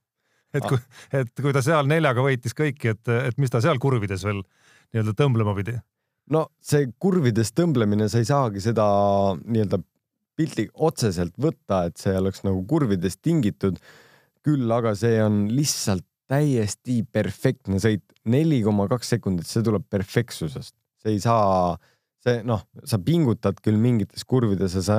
et 0.54 0.66
kui, 0.66 0.80
et 1.16 1.30
kui 1.40 1.54
ta 1.56 1.62
seal 1.64 1.88
neljaga 1.90 2.24
võitis 2.24 2.56
kõiki, 2.56 2.94
et, 2.94 3.14
et 3.30 3.40
mis 3.40 3.52
ta 3.52 3.62
seal 3.64 3.80
kurvides 3.82 4.24
veel 4.26 4.42
nii-öelda 4.42 5.16
tõmblema 5.18 5.54
pidi? 5.58 5.78
No 6.30 6.46
see 6.62 6.90
kurvides 7.02 7.50
tõmblemine, 7.56 8.06
sa 8.10 8.20
ei 8.20 8.28
saagi 8.28 8.62
seda 8.62 8.84
nii-öelda 9.40 9.80
pilti 10.38 10.68
otseselt 10.74 11.34
võtta, 11.40 11.84
et 11.88 12.00
see 12.00 12.14
oleks 12.16 12.44
nagu 12.46 12.62
kurvidest 12.68 13.20
tingitud. 13.24 13.80
küll 14.40 14.72
aga 14.72 14.94
see 14.96 15.18
on 15.20 15.50
lihtsalt 15.52 16.06
täiesti 16.30 17.02
perfektne 17.12 17.76
sõit, 17.82 18.04
neli 18.24 18.62
koma 18.64 18.86
kaks 18.88 19.10
sekundit, 19.16 19.48
see 19.50 19.64
tuleb 19.66 19.84
perfektsusest, 19.90 20.72
see 21.02 21.16
ei 21.16 21.20
saa, 21.20 21.74
see 22.24 22.40
noh, 22.46 22.62
sa 22.88 22.96
pingutad 23.02 23.60
küll 23.60 23.76
mingites 23.76 24.24
kurvides 24.24 24.78
ja 24.78 24.84
sa 24.86 24.96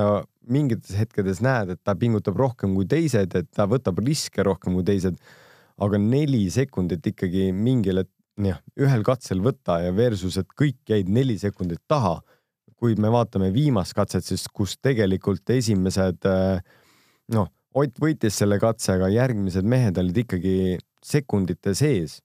mingites 0.50 0.96
hetkedes 0.98 1.42
näed, 1.44 1.76
et 1.76 1.82
ta 1.84 1.96
pingutab 1.96 2.40
rohkem 2.40 2.74
kui 2.78 2.88
teised, 2.90 3.36
et 3.38 3.50
ta 3.54 3.68
võtab 3.70 4.02
riske 4.06 4.44
rohkem 4.44 4.78
kui 4.80 4.88
teised. 4.88 5.20
aga 5.82 5.98
neli 5.98 6.44
sekundit 6.54 7.08
ikkagi 7.10 7.48
mingil 7.52 8.04
jah, 8.38 8.60
ühel 8.78 9.04
katsel 9.04 9.40
võtta 9.42 9.80
ja 9.82 9.92
versus, 9.96 10.38
et 10.38 10.48
kõik 10.58 10.78
jäid 10.90 11.10
neli 11.10 11.38
sekundit 11.38 11.82
taha. 11.88 12.22
kui 12.82 12.96
me 12.98 13.12
vaatame 13.14 13.52
viimast 13.54 13.94
katset, 13.94 14.26
siis 14.26 14.48
kus 14.50 14.78
tegelikult 14.82 15.50
esimesed 15.54 16.26
äh, 16.26 16.62
noh, 17.30 17.48
Ott 17.72 18.02
võitis 18.04 18.36
selle 18.36 18.58
katse, 18.60 18.98
aga 18.98 19.08
järgmised 19.08 19.64
mehed 19.64 20.00
olid 20.02 20.18
ikkagi 20.26 20.56
sekundite 21.06 21.76
sees. 21.78 22.20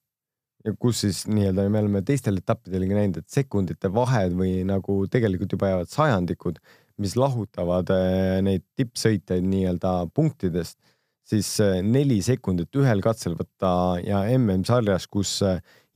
ja 0.66 0.72
kus 0.74 1.04
siis 1.04 1.20
nii-öelda 1.30 1.68
me 1.70 1.78
oleme 1.78 2.00
teistel 2.02 2.40
etappidelgi 2.40 2.96
näinud, 2.96 3.20
et 3.20 3.30
sekundite 3.30 3.86
vahed 3.94 4.32
või 4.34 4.64
nagu 4.66 4.96
tegelikult 5.06 5.52
juba 5.54 5.68
jäävad 5.70 5.92
sajandikud, 5.92 6.58
mis 7.02 7.16
lahutavad 7.18 7.90
äh, 7.94 8.40
neid 8.44 8.64
tippsõitjaid 8.78 9.44
nii-öelda 9.46 9.94
punktidest 10.14 10.78
siis 11.26 11.48
äh, 11.60 11.80
neli 11.82 12.20
sekundit 12.24 12.74
ühel 12.78 13.02
katsel 13.04 13.36
võtta 13.38 13.70
ja 14.04 14.22
MM-sarjas, 14.36 15.08
kus 15.10 15.40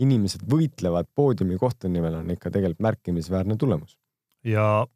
inimesed 0.00 0.46
võitlevad 0.48 1.10
poodiumi 1.14 1.58
kohta 1.60 1.88
nimel, 1.88 2.20
on 2.22 2.32
ikka 2.34 2.50
tegelikult 2.50 2.86
märkimisväärne 2.88 3.56
tulemus. 3.60 3.96
ja 4.44 4.86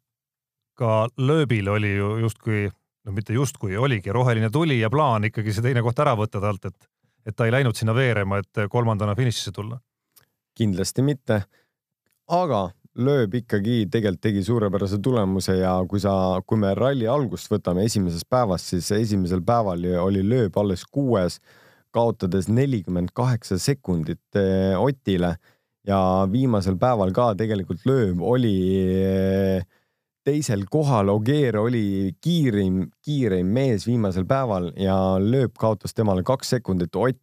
ka 0.75 1.07
lööbil 1.17 1.69
oli 1.69 1.95
ju 1.95 2.17
justkui, 2.25 2.69
no 3.05 3.13
mitte 3.15 3.33
justkui, 3.33 3.77
oligi 3.77 4.11
roheline 4.11 4.49
tuli 4.51 4.79
ja 4.79 4.89
plaan 4.91 5.29
ikkagi 5.29 5.53
see 5.53 5.63
teine 5.65 5.83
koht 5.85 5.99
ära 6.03 6.15
võtta 6.19 6.41
talt, 6.43 6.65
et, 6.65 6.89
et 7.25 7.35
ta 7.35 7.47
ei 7.47 7.53
läinud 7.53 7.77
sinna 7.77 7.95
veerema, 7.95 8.41
et 8.43 8.65
kolmandana 8.71 9.15
finišisse 9.15 9.53
tulla. 9.55 9.79
kindlasti 10.55 11.03
mitte. 11.03 11.43
aga 12.27 12.69
lööb 12.95 13.33
ikkagi 13.41 13.85
tegelikult 13.91 14.21
tegi 14.23 14.43
suurepärase 14.45 14.99
tulemuse 15.03 15.57
ja 15.59 15.75
kui 15.89 15.99
sa, 15.99 16.41
kui 16.47 16.59
me 16.61 16.71
ralli 16.77 17.07
algust 17.11 17.51
võtame 17.51 17.83
esimesest 17.89 18.27
päevast, 18.31 18.71
siis 18.71 18.91
esimesel 18.95 19.43
päeval 19.45 19.83
oli 19.99 20.23
lööb 20.23 20.55
alles 20.61 20.85
kuues 20.87 21.41
kaotades 21.95 22.47
nelikümmend 22.51 23.11
kaheksa 23.15 23.57
sekundit 23.59 24.39
eh, 24.39 24.75
Otile 24.79 25.35
ja 25.87 25.99
viimasel 26.31 26.79
päeval 26.79 27.13
ka 27.15 27.33
tegelikult 27.39 27.85
lööb 27.87 28.23
oli 28.23 28.55
eh, 28.99 29.65
teisel 30.25 30.65
kohal, 30.71 31.11
Ogier 31.13 31.59
oli 31.61 32.15
kiirim, 32.23 32.85
kiireim 33.05 33.51
mees 33.53 33.85
viimasel 33.87 34.25
päeval 34.27 34.71
ja 34.79 34.97
lööb 35.21 35.53
kaotas 35.59 35.93
temale 35.93 36.25
kaks 36.25 36.55
sekundit. 36.55 36.95
Ott 36.95 37.19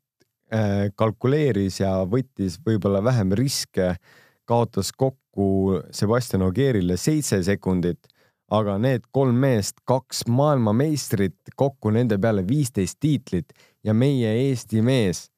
eh, 0.52 0.92
kalkuleeris 0.94 1.80
ja 1.82 1.96
võttis 2.08 2.60
võib-olla 2.62 3.02
vähem 3.04 3.34
riske, 3.38 3.96
kaotas 4.44 4.92
kokku 4.92 5.80
Sebastian 5.90 6.42
Ogierile 6.42 6.96
seitse 6.96 7.42
sekundit 7.42 8.08
aga 8.52 8.76
need 8.78 9.06
kolm 9.16 9.38
meest, 9.40 9.80
kaks 9.88 10.26
maailmameistrit, 10.28 11.38
kokku 11.56 11.92
nende 11.94 12.18
peale 12.20 12.44
viisteist 12.48 12.98
tiitlit 13.00 13.54
ja 13.84 13.94
meie 13.96 14.32
Eesti 14.48 14.82
mees 14.84 15.30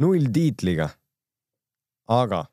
null 0.00 0.30
tiitliga. 0.32 0.88
aga 2.08 2.44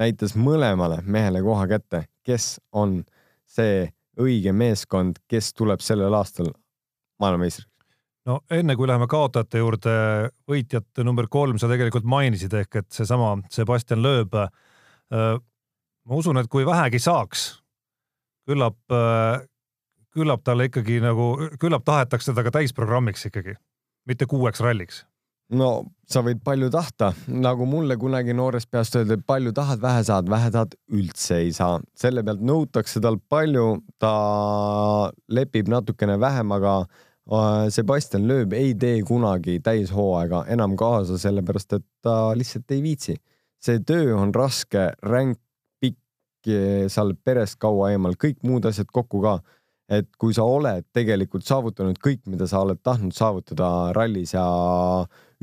näitas 0.00 0.34
mõlemale 0.36 0.98
mehele 1.04 1.42
koha 1.44 1.66
kätte, 1.70 2.06
kes 2.24 2.60
on 2.72 3.02
see 3.46 3.86
õige 4.20 4.52
meeskond, 4.52 5.20
kes 5.28 5.52
tuleb 5.54 5.80
sellel 5.84 6.14
aastal 6.14 6.50
maailmameistriks. 7.20 7.70
no 8.26 8.40
enne 8.50 8.76
kui 8.76 8.88
läheme 8.88 9.06
kaotajate 9.08 9.62
juurde, 9.62 9.96
võitjat 10.48 11.04
number 11.04 11.28
kolm 11.30 11.58
sa 11.58 11.68
tegelikult 11.68 12.04
mainisid 12.04 12.52
ehk 12.52 12.82
et 12.82 12.90
seesama 12.92 13.36
Sebastian 13.50 14.02
Loeb. 14.02 14.36
Ma 15.10 16.18
usun, 16.18 16.40
et 16.40 16.48
kui 16.50 16.66
vähegi 16.66 16.98
saaks, 17.02 17.48
küllap, 18.48 18.78
küllap 20.14 20.46
talle 20.46 20.68
ikkagi 20.70 21.00
nagu, 21.04 21.34
küllap 21.62 21.84
tahetakse 21.86 22.32
teda 22.32 22.46
ka 22.46 22.54
täisprogrammiks 22.58 23.28
ikkagi, 23.30 23.54
mitte 24.06 24.26
kuueks 24.30 24.62
ralliks 24.64 25.04
no 25.54 25.70
sa 26.06 26.22
võid 26.26 26.40
palju 26.44 26.68
tahta, 26.74 27.12
nagu 27.30 27.66
mulle 27.68 27.96
kunagi 28.00 28.34
noorest 28.36 28.70
peast 28.70 28.96
öeldi, 28.98 29.18
palju 29.26 29.52
tahad, 29.54 29.80
vähe 29.82 30.02
saad, 30.06 30.30
vähe 30.30 30.50
tahad, 30.54 30.74
üldse 30.94 31.40
ei 31.44 31.52
saa. 31.54 31.80
selle 31.94 32.24
pealt 32.26 32.42
nõutakse 32.42 33.02
talt 33.02 33.22
palju, 33.28 33.82
ta 33.98 35.10
lepib 35.28 35.70
natukene 35.70 36.18
vähem, 36.20 36.52
aga 36.52 36.78
Sebastian 37.74 38.28
Loeb 38.28 38.52
ei 38.54 38.74
tee 38.78 39.00
kunagi 39.02 39.58
täishooaega 39.60 40.44
enam 40.54 40.76
kaasa, 40.78 41.18
sellepärast 41.18 41.72
et 41.78 41.86
ta 42.02 42.30
lihtsalt 42.38 42.70
ei 42.70 42.82
viitsi. 42.84 43.16
See 43.66 43.82
töö 43.82 44.14
on 44.16 44.32
raske, 44.34 44.88
ränk, 45.02 45.40
pikk, 45.82 46.50
sa 46.92 47.02
oled 47.02 47.18
perest 47.24 47.58
kaua 47.62 47.92
eemal, 47.94 48.14
kõik 48.20 48.42
muud 48.46 48.68
asjad 48.68 48.90
kokku 48.94 49.22
ka 49.24 49.40
et 49.88 50.08
kui 50.18 50.34
sa 50.34 50.44
oled 50.46 50.84
tegelikult 50.94 51.46
saavutanud 51.46 51.98
kõik, 52.02 52.24
mida 52.30 52.48
sa 52.50 52.64
oled 52.64 52.80
tahtnud 52.82 53.14
saavutada 53.14 53.92
rallis 53.94 54.34
ja 54.34 54.46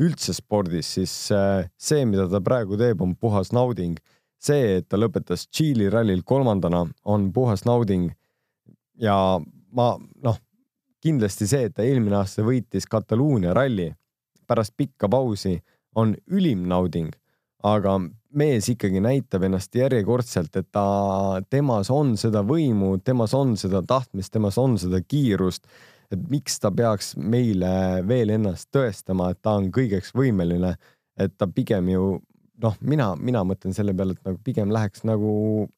üldse 0.03 0.36
spordis, 0.36 0.89
siis 0.98 1.13
äh, 1.32 1.70
see, 1.80 2.03
mida 2.10 2.27
ta 2.32 2.42
praegu 2.44 2.77
teeb, 2.80 3.01
on 3.01 3.15
puhas 3.15 3.53
nauding. 3.56 3.98
see, 4.44 4.80
et 4.80 4.89
ta 4.92 4.98
lõpetas 5.00 5.46
Tšiili 5.48 5.88
rallil 5.89 6.24
kolmandana, 6.27 6.84
on 7.06 7.32
puhas 7.34 7.63
nauding. 7.65 8.12
ja 9.00 9.39
ma 9.72 9.98
noh, 10.24 10.38
kindlasti 11.01 11.48
see, 11.48 11.70
et 11.70 11.75
ta 11.75 11.84
eelmine 11.84 12.15
aasta 12.20 12.44
võitis 12.44 12.88
Kataloonia 12.88 13.53
ralli 13.53 13.94
pärast 14.48 14.75
pikka 14.77 15.08
pausi, 15.10 15.62
on 15.96 16.15
ülim 16.27 16.68
nauding, 16.68 17.13
aga 17.63 17.98
mees 18.34 18.67
ikkagi 18.72 19.01
näitab 19.03 19.46
ennast 19.48 19.75
järjekordselt, 19.77 20.55
et 20.60 20.70
ta, 20.74 20.86
temas 21.50 21.91
on 21.93 22.15
seda 22.20 22.43
võimu, 22.46 22.98
temas 23.05 23.34
on 23.38 23.55
seda 23.60 23.84
tahtmist, 23.88 24.34
temas 24.34 24.58
on 24.62 24.77
seda 24.82 25.01
kiirust. 25.05 25.67
Et 26.13 26.22
miks 26.29 26.60
ta 26.62 26.70
peaks 26.74 27.13
meile 27.17 28.03
veel 28.08 28.34
ennast 28.36 28.70
tõestama, 28.74 29.32
et 29.34 29.39
ta 29.41 29.55
on 29.58 29.72
kõigeks 29.74 30.12
võimeline, 30.17 30.75
et 31.17 31.34
ta 31.38 31.48
pigem 31.50 31.89
ju 31.89 32.08
noh, 32.63 32.77
mina, 32.82 33.13
mina 33.17 33.43
mõtlen 33.48 33.74
selle 33.75 33.96
peale, 33.98 34.17
et 34.17 34.27
nagu 34.27 34.39
pigem 34.46 34.74
läheks 34.74 35.05
nagu 35.08 35.34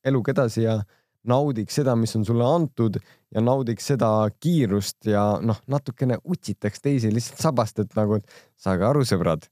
eluga 0.05 0.33
edasi 0.35 0.65
ja 0.65 0.79
naudiks 1.25 1.79
seda, 1.79 1.95
mis 1.97 2.13
on 2.17 2.25
sulle 2.27 2.45
antud 2.45 2.99
ja 3.33 3.43
naudiks 3.43 3.87
seda 3.93 4.09
kiirust 4.39 5.07
ja 5.09 5.23
noh, 5.41 5.61
natukene 5.71 6.19
utsitaks 6.23 6.83
teisi 6.83 7.13
lihtsalt 7.13 7.41
sabast, 7.47 7.79
et 7.81 7.95
nagu, 7.97 8.19
et 8.19 8.35
saage 8.61 8.85
aru, 8.85 9.05
sõbrad, 9.07 9.47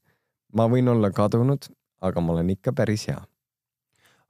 ma 0.54 0.68
võin 0.70 0.90
olla 0.92 1.10
kadunud, 1.14 1.66
aga 2.04 2.20
ma 2.20 2.36
olen 2.36 2.52
ikka 2.56 2.74
päris 2.76 3.08
hea 3.08 3.22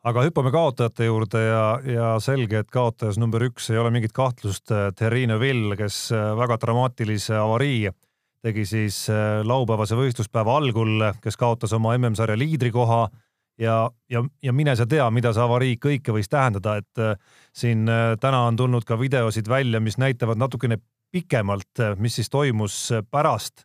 aga 0.05 0.25
hüppame 0.27 0.53
kaotajate 0.53 1.09
juurde 1.09 1.41
ja, 1.47 1.65
ja 1.89 2.09
selge, 2.23 2.61
et 2.61 2.73
kaotajas 2.73 3.19
number 3.21 3.45
üks 3.47 3.71
ei 3.73 3.81
ole 3.81 3.93
mingit 3.95 4.13
kahtlust. 4.17 4.69
Äh, 4.73 4.91
Terrine 4.97 5.39
Vill, 5.41 5.73
kes 5.81 6.07
äh, 6.13 6.33
väga 6.39 6.59
dramaatilise 6.61 7.39
avarii 7.41 7.89
tegi 8.45 8.67
siis 8.69 9.07
äh, 9.09 9.41
laupäevase 9.47 9.97
võistluspäeva 9.97 10.59
algul, 10.61 11.09
kes 11.25 11.41
kaotas 11.41 11.73
oma 11.77 11.95
MM-sarja 11.97 12.37
liidrikoha 12.37 13.07
ja, 13.61 13.79
ja, 14.13 14.25
ja 14.45 14.53
mine 14.53 14.75
sa 14.77 14.85
tea, 14.89 15.07
mida 15.15 15.33
see 15.33 15.45
avarii 15.45 15.79
kõike 15.81 16.13
võis 16.13 16.29
tähendada, 16.29 16.77
et 16.83 17.23
siin 17.57 17.87
täna 18.21 18.43
on 18.51 18.59
tulnud 18.59 18.85
ka 18.85 18.99
videosid 19.01 19.49
välja, 19.49 19.81
mis 19.81 19.97
näitavad 20.03 20.41
natukene 20.43 20.81
pikemalt, 21.15 21.81
mis 22.03 22.19
siis 22.19 22.29
toimus 22.29 22.77
pärast 23.15 23.65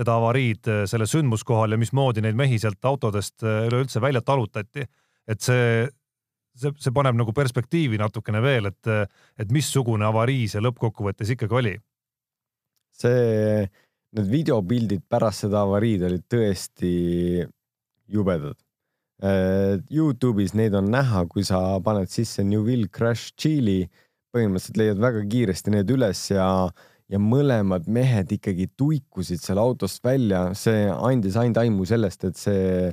seda 0.00 0.16
avariid 0.16 0.72
selle 0.88 1.06
sündmuskohal 1.06 1.76
ja 1.76 1.78
mismoodi 1.80 2.24
neid 2.24 2.38
mehi 2.38 2.58
sealt 2.58 2.84
autodest 2.88 3.44
üleüldse 3.44 4.00
välja 4.00 4.24
talutati 4.24 4.86
et 5.30 5.44
see, 5.44 5.84
see, 6.58 6.72
see 6.80 6.94
paneb 6.94 7.18
nagu 7.18 7.34
perspektiivi 7.36 8.00
natukene 8.00 8.42
veel, 8.44 8.70
et, 8.70 8.90
et 9.40 9.54
missugune 9.54 10.06
avarii 10.08 10.48
see 10.50 10.62
lõppkokkuvõttes 10.64 11.34
ikkagi 11.36 11.58
oli. 11.62 11.76
see, 13.00 13.68
need 14.16 14.28
videopildid 14.28 15.06
pärast 15.08 15.46
seda 15.46 15.62
avariid 15.64 16.02
olid 16.08 16.26
tõesti 16.28 16.90
jubedad. 18.10 18.58
Äh, 19.22 19.78
Youtube'is 19.92 20.52
neid 20.58 20.74
on 20.76 20.90
näha, 20.92 21.24
kui 21.30 21.44
sa 21.46 21.78
paned 21.84 22.10
sisse 22.12 22.44
New 22.44 22.64
Will 22.66 22.88
Crash 22.92 23.36
Chili, 23.38 23.84
põhimõtteliselt 24.34 24.80
leiad 24.80 25.00
väga 25.02 25.22
kiiresti 25.30 25.72
need 25.74 25.90
üles 25.94 26.22
ja 26.32 26.46
ja 27.10 27.18
mõlemad 27.18 27.88
mehed 27.90 28.30
ikkagi 28.36 28.68
tuikusid 28.78 29.42
seal 29.42 29.58
autost 29.62 30.02
välja, 30.04 30.50
see 30.54 30.86
andis 30.90 31.38
ainult 31.40 31.58
aimu 31.62 31.86
sellest, 31.88 32.28
et 32.28 32.38
see 32.38 32.90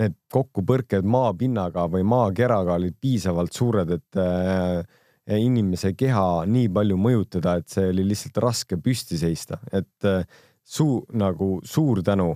need 0.00 0.16
kokkupõrked 0.32 1.04
maapinnaga 1.04 1.84
või 1.92 2.04
maakeraga 2.08 2.78
olid 2.78 2.96
piisavalt 3.00 3.52
suured, 3.54 3.92
et 3.98 4.20
äh, 4.20 4.80
inimese 5.38 5.92
keha 5.94 6.44
nii 6.48 6.70
palju 6.72 6.96
mõjutada, 6.98 7.58
et 7.60 7.68
see 7.70 7.90
oli 7.92 8.06
lihtsalt 8.08 8.40
raske 8.42 8.78
püsti 8.82 9.20
seista, 9.20 9.60
et 9.70 10.08
äh, 10.08 10.24
suu 10.64 11.02
nagu 11.12 11.58
suur 11.64 12.02
tänu. 12.02 12.34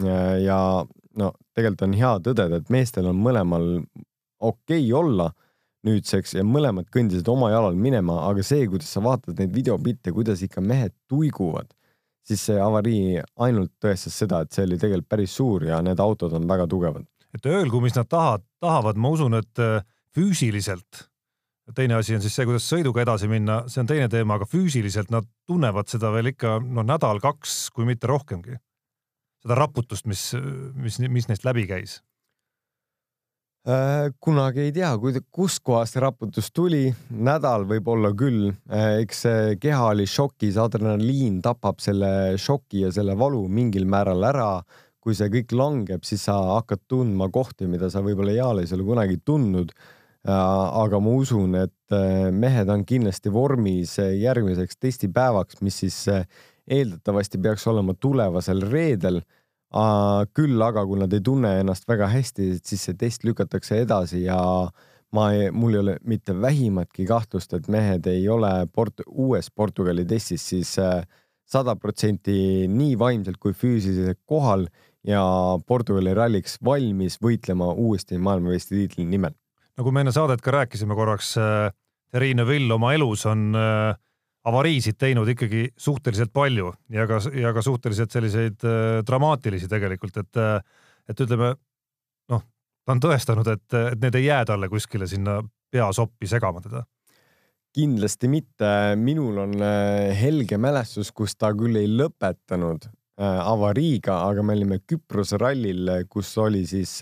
ja 0.00 0.86
no 1.20 1.26
tegelikult 1.54 1.82
on 1.84 1.94
hea 1.98 2.12
tõdeda, 2.24 2.60
et 2.60 2.70
meestel 2.72 3.06
on 3.10 3.18
mõlemal 3.20 3.66
okei 4.40 4.86
okay 4.86 4.92
olla 4.96 5.26
nüüdseks 5.86 6.34
ja 6.36 6.44
mõlemad 6.44 6.90
kõndisid 6.92 7.28
oma 7.32 7.50
jalal 7.52 7.76
minema, 7.78 8.18
aga 8.28 8.44
see, 8.44 8.66
kuidas 8.68 8.90
sa 8.92 9.00
vaatad 9.04 9.38
neid 9.40 9.54
videopilte, 9.54 10.12
kuidas 10.12 10.42
ikka 10.44 10.60
mehed 10.64 10.92
tuiguvad 11.08 11.70
siis 12.26 12.42
see 12.50 12.58
avarii 12.62 13.20
ainult 13.42 13.72
tõestas 13.82 14.16
seda, 14.22 14.42
et 14.44 14.54
see 14.54 14.66
oli 14.68 14.78
tegelikult 14.80 15.10
päris 15.10 15.36
suur 15.36 15.64
ja 15.68 15.80
need 15.84 16.00
autod 16.02 16.34
on 16.36 16.48
väga 16.48 16.66
tugevad. 16.70 17.06
et 17.34 17.46
öelgu, 17.46 17.80
mis 17.80 17.94
nad 17.94 18.08
tahavad, 18.10 18.42
tahavad, 18.60 18.96
ma 18.98 19.12
usun, 19.14 19.36
et 19.38 19.62
äh, 19.62 19.84
füüsiliselt, 20.16 21.04
teine 21.74 21.94
asi 21.94 22.16
on 22.16 22.22
siis 22.24 22.34
see, 22.34 22.46
kuidas 22.48 22.66
sõiduga 22.66 23.04
edasi 23.04 23.28
minna, 23.30 23.62
see 23.70 23.84
on 23.84 23.86
teine 23.90 24.08
teema, 24.10 24.34
aga 24.34 24.48
füüsiliselt 24.50 25.12
nad 25.14 25.28
tunnevad 25.46 25.86
seda 25.90 26.10
veel 26.10 26.32
ikka 26.32 26.58
noh, 26.58 26.86
nädal-kaks, 26.86 27.70
kui 27.74 27.86
mitte 27.86 28.10
rohkemgi. 28.10 28.58
seda 29.40 29.56
raputust, 29.56 30.06
mis, 30.10 30.32
mis, 30.74 30.98
mis 30.98 31.30
neist 31.30 31.46
läbi 31.46 31.68
käis 31.70 32.00
kunagi 34.24 34.62
ei 34.64 34.72
tea, 34.72 34.90
kuskohast 35.30 35.92
see 35.92 36.00
raputus 36.00 36.48
tuli, 36.56 36.86
nädal 37.12 37.66
võib-olla 37.68 38.14
küll, 38.16 38.54
äh, 38.72 39.02
eks 39.02 39.24
see 39.26 39.56
keha 39.60 39.90
oli 39.92 40.06
šokis, 40.08 40.56
adrenaliin 40.56 41.42
tapab 41.44 41.80
selle 41.84 42.38
šoki 42.40 42.86
ja 42.86 42.92
selle 42.92 43.16
valu 43.18 43.46
mingil 43.48 43.84
määral 43.84 44.24
ära. 44.24 44.62
kui 45.00 45.14
see 45.16 45.30
kõik 45.32 45.54
langeb, 45.56 46.02
siis 46.04 46.26
sa 46.28 46.34
hakkad 46.58 46.82
tundma 46.86 47.30
kohti, 47.32 47.64
mida 47.64 47.88
sa 47.88 48.02
võib-olla 48.04 48.34
eales 48.36 48.68
ei 48.68 48.76
ole 48.76 48.84
kunagi 48.84 49.16
tundnud. 49.24 49.70
Äh, 50.28 50.32
aga 50.76 51.00
ma 51.00 51.14
usun, 51.16 51.54
et 51.56 51.94
mehed 52.36 52.68
on 52.68 52.84
kindlasti 52.84 53.32
vormis 53.32 53.96
järgmiseks 53.96 54.76
testipäevaks, 54.76 55.62
mis 55.64 55.78
siis 55.80 56.02
eeldatavasti 56.68 57.40
peaks 57.40 57.66
olema 57.66 57.94
tulevasel 57.96 58.60
reedel 58.68 59.22
küll 59.70 60.62
aga, 60.66 60.82
kui 60.86 60.98
nad 60.98 61.12
ei 61.14 61.22
tunne 61.22 61.60
ennast 61.60 61.86
väga 61.88 62.08
hästi, 62.10 62.56
siis 62.64 62.88
see 62.88 62.96
test 62.98 63.24
lükatakse 63.24 63.78
edasi 63.84 64.24
ja 64.24 64.40
ma 65.14 65.30
ei, 65.34 65.50
mul 65.54 65.74
ei 65.74 65.80
ole 65.80 65.96
mitte 66.06 66.34
vähimatki 66.34 67.06
kahtlust, 67.06 67.54
et 67.54 67.68
mehed 67.70 68.06
ei 68.10 68.28
ole 68.28 68.50
port-, 68.74 69.04
uues 69.06 69.50
Portugali 69.54 70.04
testis 70.06 70.46
siis 70.52 70.76
äh, 70.82 71.04
sada 71.46 71.76
protsenti 71.76 72.66
nii 72.70 72.98
vaimselt 72.98 73.38
kui 73.42 73.54
füüsiliselt 73.54 74.20
kohal 74.26 74.66
ja 75.06 75.22
Portugali 75.66 76.14
ralliks 76.14 76.58
valmis 76.64 77.18
võitlema 77.22 77.72
uuesti 77.72 78.18
maailmameistritiitli 78.18 79.06
nimel. 79.06 79.34
nagu 79.78 79.92
me 79.94 80.02
enne 80.02 80.12
saadet 80.12 80.42
ka 80.44 80.50
rääkisime 80.50 80.94
korraks, 80.98 81.36
äh, 81.38 81.70
Terrine 82.10 82.46
Vill 82.46 82.70
oma 82.74 82.94
elus 82.94 83.26
on 83.26 83.54
äh 83.54 83.94
avariisid 84.48 84.96
teinud 85.00 85.28
ikkagi 85.34 85.66
suhteliselt 85.78 86.32
palju 86.32 86.70
ja 86.92 87.06
ka, 87.08 87.20
ja 87.36 87.52
ka 87.56 87.64
suhteliselt 87.64 88.12
selliseid 88.14 88.64
äh, 88.64 89.00
dramaatilisi 89.06 89.68
tegelikult, 89.68 90.16
et, 90.22 90.40
äh, 90.40 90.86
et 91.10 91.20
ütleme 91.20 91.52
noh, 92.32 92.46
ta 92.84 92.96
on 92.96 93.02
tõestanud, 93.04 93.50
et, 93.52 93.66
et 93.92 94.00
need 94.00 94.16
ei 94.20 94.30
jää 94.30 94.46
talle 94.48 94.70
kuskile 94.72 95.08
sinna 95.10 95.40
peasoppi 95.70 96.30
segama 96.30 96.62
teda. 96.64 96.84
Kindlasti 97.76 98.26
mitte, 98.32 98.70
minul 98.98 99.44
on 99.44 99.52
äh, 99.62 100.10
helge 100.18 100.58
mälestus, 100.58 101.12
kus 101.12 101.36
ta 101.36 101.52
küll 101.54 101.76
ei 101.78 101.90
lõpetanud 101.90 102.88
äh, 102.88 103.42
avariiga, 103.44 104.22
aga 104.30 104.42
me 104.42 104.56
olime 104.56 104.80
Küprose 104.80 105.38
rallil, 105.38 105.92
kus 106.10 106.32
oli 106.40 106.64
siis 106.66 106.96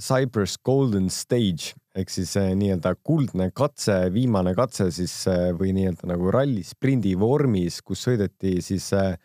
Cyprus 0.00 0.58
Golden 0.64 1.08
Stage 1.12 1.78
ehk 1.96 2.10
siis 2.12 2.32
eh, 2.38 2.52
nii-öelda 2.56 2.94
kuldne 3.02 3.50
katse, 3.54 3.96
viimane 4.14 4.54
katse 4.54 4.90
siis 4.94 5.14
eh, 5.30 5.50
või 5.56 5.72
nii-öelda 5.76 6.10
nagu 6.12 6.30
ralli 6.30 6.62
sprindi 6.66 7.16
vormis, 7.18 7.80
kus 7.82 8.04
sõideti 8.06 8.58
siis 8.64 8.92
eh, 8.94 9.16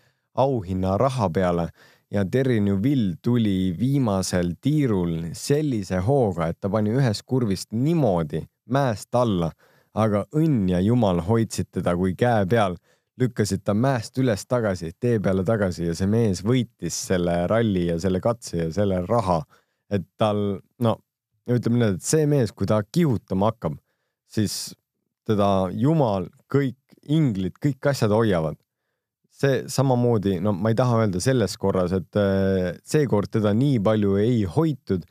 auhinna 0.41 0.97
raha 0.97 1.29
peale. 1.29 1.69
Ja 2.13 2.23
Terry 2.25 2.59
Newville 2.61 3.15
tuli 3.21 3.73
viimasel 3.77 4.53
tiirul 4.61 5.31
sellise 5.33 5.99
hooga, 6.05 6.51
et 6.51 6.59
ta 6.61 6.69
pani 6.69 6.93
ühest 6.93 7.25
kurvist 7.25 7.71
niimoodi 7.73 8.43
mäest 8.71 9.15
alla, 9.15 9.51
aga 9.95 10.25
õnn 10.35 10.69
ja 10.69 10.81
jumal 10.83 11.21
hoidsid 11.25 11.71
teda 11.73 11.95
kui 11.97 12.13
käe 12.17 12.45
peal, 12.49 12.77
lükkasid 13.19 13.63
ta 13.65 13.73
mäest 13.73 14.17
üles 14.21 14.45
tagasi, 14.47 14.91
tee 14.99 15.19
peale 15.23 15.45
tagasi 15.47 15.87
ja 15.87 15.95
see 15.97 16.07
mees 16.09 16.43
võitis 16.45 16.97
selle 17.09 17.45
ralli 17.47 17.87
ja 17.89 17.99
selle 18.01 18.21
katse 18.21 18.57
ja 18.65 18.69
selle 18.75 19.01
raha, 19.07 19.41
et 19.89 20.05
tal, 20.19 20.59
no 20.81 20.97
ütleme 21.51 21.81
nii, 21.81 21.95
et 21.95 22.05
see 22.05 22.25
mees, 22.29 22.51
kui 22.51 22.67
ta 22.69 22.81
kihutama 22.83 23.51
hakkab, 23.51 23.77
siis 24.31 24.75
teda 25.25 25.69
jumal, 25.73 26.29
kõik 26.51 26.79
inglid, 27.05 27.57
kõik 27.61 27.91
asjad 27.91 28.13
hoiavad 28.13 28.57
see 29.35 29.63
samamoodi, 29.71 30.39
no 30.43 30.53
ma 30.55 30.71
ei 30.71 30.77
taha 30.79 31.01
öelda 31.03 31.21
selles 31.23 31.57
korras, 31.59 31.93
et 31.95 32.19
äh, 32.19 32.73
seekord 32.87 33.33
teda 33.33 33.51
nii 33.57 33.79
palju 33.83 34.15
ei 34.21 34.43
hoitud, 34.47 35.05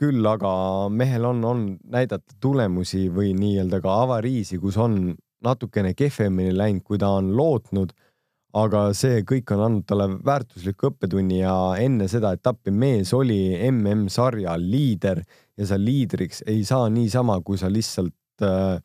küll 0.00 0.26
aga 0.26 0.52
mehel 0.90 1.26
on, 1.28 1.42
on 1.44 1.64
näidata 1.92 2.38
tulemusi 2.40 3.08
või 3.12 3.34
nii-öelda 3.36 3.82
ka 3.84 3.98
avariisi, 4.06 4.58
kus 4.58 4.78
on 4.80 5.12
natukene 5.44 5.92
kehvemini 5.96 6.54
läinud, 6.56 6.84
kui 6.84 7.00
ta 7.00 7.12
on 7.20 7.34
lootnud. 7.36 7.92
aga 8.50 8.88
see 8.98 9.20
kõik 9.22 9.52
on 9.54 9.60
andnud 9.62 9.84
talle 9.86 10.08
väärtusliku 10.26 10.88
õppetunni 10.88 11.36
ja 11.38 11.52
enne 11.78 12.08
seda 12.10 12.32
etappi 12.34 12.72
mees 12.74 13.12
oli 13.14 13.54
MM-sarja 13.68 14.56
liider 14.58 15.20
ja 15.60 15.66
sa 15.68 15.76
liidriks 15.78 16.40
ei 16.48 16.64
saa 16.64 16.88
niisama, 16.88 17.36
kui 17.44 17.60
sa 17.60 17.68
lihtsalt 17.68 18.44
äh, 18.46 18.80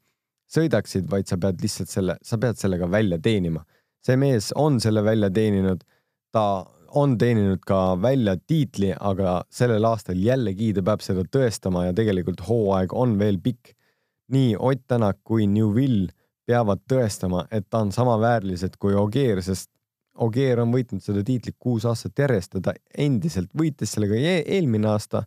sõidaksid, 0.52 1.08
vaid 1.10 1.32
sa 1.32 1.40
pead 1.42 1.64
lihtsalt 1.64 1.90
selle, 1.90 2.20
sa 2.22 2.38
pead 2.42 2.60
sellega 2.60 2.90
välja 2.92 3.20
teenima 3.24 3.64
see 4.06 4.18
mees 4.22 4.52
on 4.56 4.80
selle 4.82 5.04
välja 5.06 5.30
teeninud, 5.34 5.84
ta 6.34 6.66
on 6.96 7.18
teeninud 7.20 7.64
ka 7.68 7.96
välja 8.02 8.36
tiitli, 8.38 8.94
aga 9.00 9.40
sellel 9.52 9.86
aastal 9.90 10.20
jällegi 10.22 10.72
ta 10.76 10.84
peab 10.86 11.04
seda 11.04 11.26
tõestama 11.32 11.88
ja 11.88 11.96
tegelikult 11.96 12.46
hooaeg 12.48 12.94
on 12.94 13.18
veel 13.20 13.42
pikk. 13.44 13.74
nii 14.34 14.56
Ott 14.58 14.88
Tänak 14.88 15.20
kui 15.24 15.46
Newvil 15.46 16.08
peavad 16.50 16.80
tõestama, 16.90 17.44
et 17.52 17.68
ta 17.70 17.84
on 17.86 17.92
samaväärilised 17.92 18.78
kui 18.82 18.96
Ogier, 18.98 19.42
sest 19.46 19.70
Ogier 20.18 20.60
on 20.64 20.72
võitnud 20.74 21.04
seda 21.04 21.22
tiitlit 21.24 21.56
kuus 21.60 21.86
aastat 21.86 22.18
järjest 22.18 22.56
ja 22.56 22.62
ta 22.62 22.74
endiselt 22.98 23.52
võitis 23.54 23.94
sellega 23.94 24.16
e 24.16 24.40
eelmine 24.58 24.88
aasta. 24.88 25.26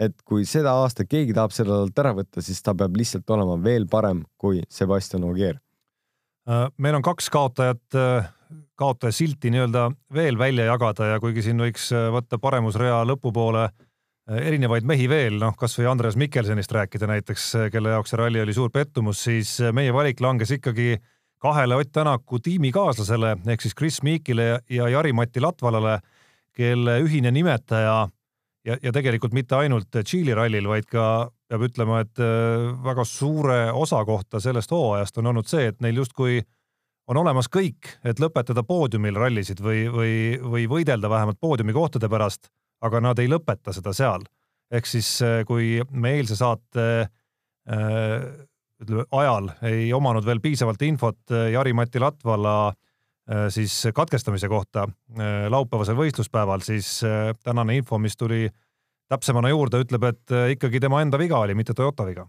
Et 0.00 0.14
kui 0.24 0.46
seda 0.48 0.74
aastat 0.82 1.10
keegi 1.10 1.34
tahab 1.36 1.52
selle 1.54 1.76
talt 1.82 2.02
ära 2.04 2.14
võtta, 2.16 2.42
siis 2.44 2.62
ta 2.64 2.74
peab 2.74 2.96
lihtsalt 2.96 3.28
olema 3.30 3.58
veel 3.62 3.86
parem 3.90 4.22
kui 4.40 4.62
Sebastian 4.72 5.24
Ogier. 5.28 5.58
Äh, 6.48 6.66
meil 6.82 6.98
on 6.98 7.04
kaks 7.06 7.28
kaotajat, 7.30 7.84
äh, 7.94 8.30
kaotaja 8.78 9.14
silti 9.14 9.52
nii-öelda 9.52 9.86
veel 10.14 10.38
välja 10.38 10.66
jagada 10.72 11.12
ja 11.12 11.20
kuigi 11.22 11.44
siin 11.44 11.60
võiks 11.62 11.90
äh, 11.94 12.08
võtta 12.14 12.40
paremusrea 12.42 13.02
lõpupoole 13.06 13.68
erinevaid 14.32 14.86
mehi 14.86 15.08
veel, 15.10 15.34
noh, 15.42 15.56
kasvõi 15.58 15.88
Andres 15.90 16.14
Mikkelsenist 16.16 16.70
rääkida 16.72 17.08
näiteks, 17.10 17.46
kelle 17.74 17.90
jaoks 17.90 18.12
see 18.12 18.20
ralli 18.20 18.38
oli 18.38 18.54
suur 18.54 18.70
pettumus, 18.70 19.18
siis 19.26 19.56
meie 19.74 19.90
valik 19.92 20.22
langes 20.22 20.52
ikkagi 20.54 20.94
kahele 21.42 21.74
Ott 21.76 21.90
Tänaku 21.92 22.38
tiimikaaslasele 22.38 23.32
ehk 23.50 23.64
siis 23.64 23.74
Chris 23.74 23.98
Meekile 24.06 24.60
ja 24.70 24.86
Jari-Mati 24.88 25.42
Latvalale, 25.42 25.98
kelle 26.54 27.00
ühine 27.02 27.32
nimetaja 27.34 27.96
ja, 28.66 28.76
ja 28.82 28.92
tegelikult 28.94 29.34
mitte 29.36 29.56
ainult 29.58 29.90
Tšiili 29.92 30.34
rallil, 30.36 30.66
vaid 30.70 30.88
ka 30.90 31.04
peab 31.50 31.66
ütlema, 31.66 32.02
et 32.04 32.22
äh, 32.22 32.70
väga 32.84 33.04
suure 33.08 33.60
osa 33.76 34.02
kohta 34.08 34.40
sellest 34.40 34.72
hooajast 34.72 35.18
on 35.20 35.30
olnud 35.32 35.48
see, 35.50 35.68
et 35.72 35.80
neil 35.84 36.02
justkui 36.02 36.40
on 37.10 37.18
olemas 37.18 37.50
kõik, 37.52 37.96
et 38.06 38.22
lõpetada 38.22 38.62
poodiumil 38.64 39.18
rallisid 39.18 39.60
või, 39.60 39.84
või, 39.92 40.14
või 40.38 40.68
võidelda 40.70 41.10
vähemalt 41.10 41.40
poodiumi 41.42 41.74
kohtade 41.76 42.08
pärast, 42.08 42.48
aga 42.82 43.02
nad 43.02 43.18
ei 43.18 43.30
lõpeta 43.30 43.74
seda 43.74 43.92
seal. 43.96 44.24
ehk 44.72 44.86
siis, 44.86 45.18
äh, 45.22 45.42
kui 45.46 45.80
me 45.90 46.16
eilse 46.18 46.36
saate 46.38 46.86
äh, 47.02 48.22
ütleme 48.82 49.04
ajal 49.10 49.50
ei 49.68 49.92
omanud 49.94 50.24
veel 50.26 50.40
piisavalt 50.42 50.80
infot 50.82 51.30
Jari-Mati 51.30 52.00
Latvala 52.02 52.72
siis 53.54 53.76
katkestamise 53.94 54.48
kohta 54.50 54.88
laupäevasel 55.48 55.94
võistluspäeval, 55.94 56.64
siis 56.66 56.88
tänane 57.44 57.76
info, 57.78 57.98
mis 58.02 58.16
tuli 58.18 58.48
täpsemana 59.12 59.50
juurde, 59.52 59.82
ütleb, 59.84 60.06
et 60.08 60.34
äh, 60.34 60.52
ikkagi 60.56 60.80
tema 60.82 61.02
enda 61.04 61.20
viga 61.20 61.40
oli, 61.42 61.56
mitte 61.58 61.76
Toyota 61.76 62.06
viga 62.08 62.26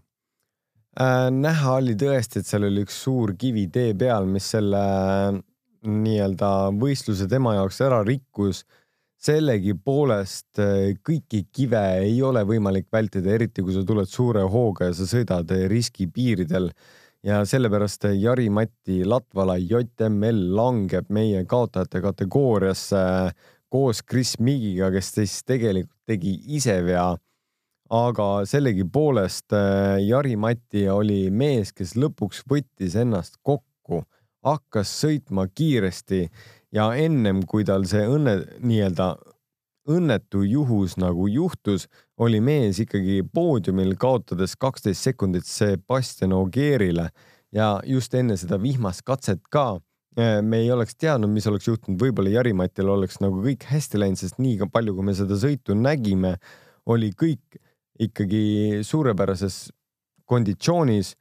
äh,. 1.00 1.30
näha 1.32 1.78
oli 1.80 1.96
tõesti, 2.00 2.42
et 2.42 2.50
seal 2.50 2.68
oli 2.68 2.84
üks 2.84 3.00
suur 3.06 3.34
kivi 3.40 3.66
tee 3.72 3.94
peal, 3.98 4.28
mis 4.30 4.50
selle 4.56 4.80
äh, 4.80 5.38
nii-öelda 5.84 6.50
võistluse 6.80 7.28
tema 7.30 7.58
jaoks 7.58 7.80
ära 7.84 8.02
rikkus. 8.06 8.64
sellegipoolest 9.24 10.60
äh, 10.60 10.90
kõiki 11.08 11.46
kive 11.52 11.84
ei 12.02 12.18
ole 12.22 12.44
võimalik 12.44 12.90
vältida, 12.92 13.32
eriti 13.32 13.64
kui 13.64 13.72
sa 13.72 13.84
tuled 13.86 14.10
suure 14.10 14.42
hooga 14.42 14.90
ja 14.90 14.98
sa 14.98 15.08
sõidad 15.08 15.48
riskipiiridel 15.70 16.68
ja 17.24 17.44
sellepärast 17.48 18.04
Jari-Mati 18.20 19.04
Latvala 19.08 19.56
JML 19.56 20.40
langeb 20.56 21.08
meie 21.08 21.44
kaotajate 21.48 22.02
kategooriasse 22.04 23.04
koos 23.72 24.02
Chris 24.04 24.36
Migiga, 24.38 24.90
kes 24.92 25.12
siis 25.16 25.38
tegelikult 25.46 25.96
tegi 26.06 26.36
ise 26.56 26.80
vea. 26.84 27.14
aga 27.94 28.26
sellegipoolest 28.48 29.52
äh, 29.52 30.00
Jari-Mati 30.02 30.86
oli 30.88 31.30
mees, 31.30 31.72
kes 31.72 31.94
lõpuks 32.00 32.42
võttis 32.50 32.96
ennast 32.96 33.36
kokku, 33.42 34.02
hakkas 34.44 34.90
sõitma 35.02 35.46
kiiresti 35.48 36.28
ja 36.72 36.88
ennem 36.96 37.42
kui 37.46 37.64
tal 37.64 37.84
see 37.86 38.06
õnne, 38.08 38.38
nii-öelda 38.60 39.14
õnnetu 39.88 40.42
juhus 40.48 40.96
nagu 40.96 41.28
juhtus, 41.28 41.88
oli 42.18 42.40
mees 42.40 42.78
ikkagi 42.84 43.22
poodiumil, 43.34 43.96
kaotades 43.98 44.54
kaksteist 44.56 45.02
sekundit 45.02 45.46
Sebastian 45.46 46.32
Ogierile 46.32 47.08
ja 47.54 47.80
just 47.86 48.14
enne 48.14 48.36
seda 48.38 48.60
vihmast 48.62 49.02
katset 49.06 49.42
ka 49.50 49.80
Äh, 50.18 50.42
me 50.42 50.60
ei 50.62 50.70
oleks 50.70 50.94
teadnud, 50.94 51.32
mis 51.34 51.46
oleks 51.50 51.66
juhtunud, 51.66 51.98
võib-olla 51.98 52.30
Jari-Matil 52.30 52.86
oleks 52.92 53.18
nagu 53.18 53.40
kõik 53.42 53.64
hästi 53.66 53.98
läinud, 53.98 54.20
sest 54.20 54.36
nii 54.38 54.68
palju, 54.70 54.94
kui 54.94 55.06
me 55.08 55.14
seda 55.18 55.34
sõitu 55.40 55.74
nägime, 55.74 56.36
oli 56.86 57.08
kõik 57.18 57.58
ikkagi 57.98 58.84
suurepärases 58.86 59.72
konditsioonis. 60.30 61.16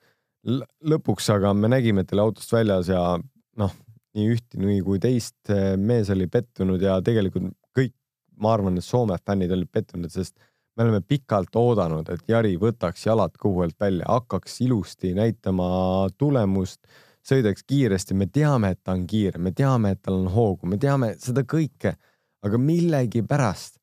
lõpuks 0.84 1.29
aga 1.34 1.53
me 1.56 1.71
nägime, 1.71 2.01
et 2.01 2.08
ta 2.08 2.15
oli 2.17 2.21
autost 2.21 2.53
väljas 2.53 2.91
ja 2.91 3.17
noh, 3.58 3.73
nii 4.13 4.29
üht 4.36 4.58
nii 4.60 4.82
kui 4.86 4.99
teist 5.01 5.49
äh, 5.49 5.73
mees 5.77 6.12
oli 6.13 6.27
pettunud 6.27 6.82
ja 6.82 6.99
tegelikult 7.01 7.49
kõik, 7.73 7.95
ma 8.38 8.53
arvan, 8.53 8.77
et 8.77 8.86
Soome 8.86 9.17
fännid 9.25 9.51
olid 9.51 9.71
pettunud, 9.71 10.12
sest 10.12 10.38
me 10.77 10.83
oleme 10.83 11.01
pikalt 11.01 11.55
oodanud, 11.55 12.09
et 12.09 12.23
Jari 12.27 12.55
võtaks 12.62 13.05
jalad 13.05 13.36
kuhuelt 13.39 13.75
välja, 13.79 14.05
hakkaks 14.09 14.62
ilusti 14.65 15.13
näitama 15.17 16.09
tulemust 16.17 16.81
sõidaks 17.23 17.63
kiiresti, 17.67 18.17
me 18.17 18.27
teame, 18.27 18.73
et 18.73 18.81
ta 18.83 18.95
on 18.97 19.05
kiire, 19.07 19.39
me 19.39 19.53
teame, 19.55 19.93
et 19.93 20.01
tal 20.03 20.19
on 20.23 20.31
hoogu, 20.33 20.67
me 20.67 20.79
teame 20.81 21.13
seda 21.21 21.45
kõike, 21.47 21.95
aga 22.43 22.59
millegipärast 22.59 23.77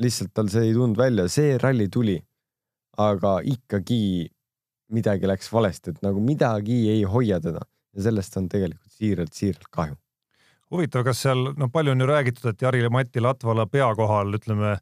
lihtsalt 0.00 0.32
tal 0.34 0.48
see 0.52 0.70
ei 0.70 0.76
tulnud 0.76 0.96
välja, 0.96 1.26
see 1.28 1.58
ralli 1.60 1.88
tuli, 1.92 2.16
aga 3.02 3.40
ikkagi 3.44 4.30
midagi 4.92 5.28
läks 5.28 5.50
valesti, 5.52 5.92
et 5.92 6.00
nagu 6.04 6.20
midagi 6.20 6.86
ei 6.92 7.02
hoia 7.08 7.40
teda. 7.40 7.64
Ja 7.92 8.06
sellest 8.06 8.36
on 8.40 8.46
tegelikult 8.48 8.92
siiralt-siiralt 8.96 9.68
kahju. 9.70 9.98
huvitav, 10.72 11.02
kas 11.04 11.18
seal, 11.20 11.50
noh, 11.60 11.68
palju 11.68 11.92
on 11.92 12.00
ju 12.00 12.06
räägitud, 12.08 12.46
et 12.48 12.62
Jari-Mati 12.64 13.20
Latvala 13.20 13.66
pea 13.68 13.90
kohal, 13.94 14.32
ütleme 14.38 14.78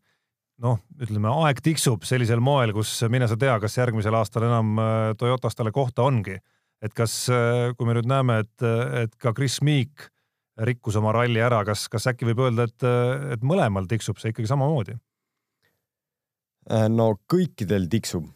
noh, 0.61 0.81
ütleme 1.01 1.33
aeg 1.45 1.61
tiksub 1.65 2.05
sellisel 2.09 2.43
moel, 2.45 2.75
kus 2.77 2.93
mine 3.13 3.29
sa 3.31 3.39
tea, 3.41 3.57
kas 3.63 3.79
järgmisel 3.79 4.17
aastal 4.19 4.47
enam 4.49 4.81
äh, 4.81 5.11
Toyotas 5.21 5.57
talle 5.57 5.73
kohta 5.75 6.05
ongi. 6.07 6.37
Et 6.85 6.97
kas, 6.97 7.15
äh, 7.33 7.71
kui 7.77 7.89
me 7.89 7.97
nüüd 7.97 8.09
näeme, 8.09 8.41
et, 8.45 8.67
et 9.05 9.15
ka 9.21 9.35
Chris 9.37 9.61
Meek 9.65 10.09
rikkus 10.61 10.99
oma 11.01 11.15
ralli 11.17 11.41
ära, 11.41 11.63
kas, 11.65 11.87
kas 11.93 12.09
äkki 12.11 12.29
võib 12.29 12.43
öelda, 12.45 12.67
et, 12.69 12.85
et 13.37 13.47
mõlemal 13.47 13.89
tiksub 13.89 14.21
see 14.21 14.35
ikkagi 14.35 14.51
samamoodi? 14.51 14.99
Äh, 16.69 16.87
no 16.93 17.15
kõikidel 17.31 17.89
tiksub, 17.93 18.29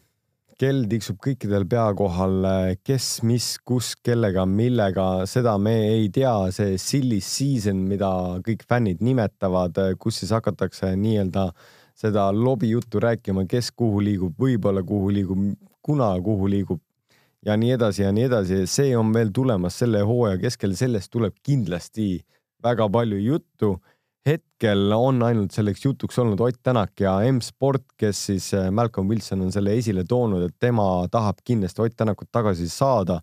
kell 0.57 0.87
tiksub 0.89 1.19
kõikidel 1.21 1.67
pea 1.69 1.85
kohal, 1.97 2.49
kes, 2.87 3.19
mis, 3.27 3.53
kus, 3.67 3.93
kellega, 4.01 4.47
millega, 4.49 5.07
seda 5.29 5.57
me 5.61 5.75
ei 5.91 6.09
tea, 6.13 6.33
see 6.55 6.79
silly 6.81 7.21
season, 7.21 7.85
mida 7.89 8.09
kõik 8.45 8.63
fännid 8.65 9.03
nimetavad, 9.05 9.77
kus 10.01 10.23
siis 10.23 10.33
hakatakse 10.33 10.95
nii-öelda 10.97 11.51
seda 11.95 12.27
lobijuttu 12.35 12.99
rääkima, 12.99 13.45
kes 13.47 13.71
kuhu 13.71 14.01
liigub, 14.03 14.35
võib-olla 14.39 14.83
kuhu 14.83 15.13
liigub, 15.15 15.47
kuna 15.81 16.11
kuhu 16.21 16.49
liigub 16.51 16.81
ja 17.45 17.55
nii 17.57 17.75
edasi 17.77 18.03
ja 18.03 18.11
nii 18.15 18.27
edasi, 18.29 18.61
see 18.69 18.95
on 18.97 19.11
veel 19.13 19.31
tulemas 19.33 19.77
selle 19.81 20.01
hooaja 20.05 20.39
keskel, 20.41 20.73
sellest 20.77 21.11
tuleb 21.13 21.35
kindlasti 21.45 22.19
väga 22.65 22.89
palju 22.89 23.19
juttu. 23.21 23.77
hetkel 24.25 24.89
on 24.97 25.19
ainult 25.21 25.53
selleks 25.53 25.83
jutuks 25.85 26.17
olnud 26.17 26.39
Ott 26.41 26.57
Tänak 26.63 26.99
ja 26.99 27.19
M-Sport, 27.31 27.83
kes 27.97 28.23
siis 28.25 28.47
äh, 28.57 28.71
Malcolm 28.71 29.09
Wilson 29.09 29.41
on 29.45 29.51
selle 29.53 29.75
esile 29.77 30.01
toonud, 30.03 30.47
et 30.47 30.55
tema 30.59 31.05
tahab 31.11 31.43
kindlasti 31.45 31.81
Ott 31.81 31.93
Tänakut 31.97 32.31
tagasi 32.31 32.69
saada. 32.69 33.19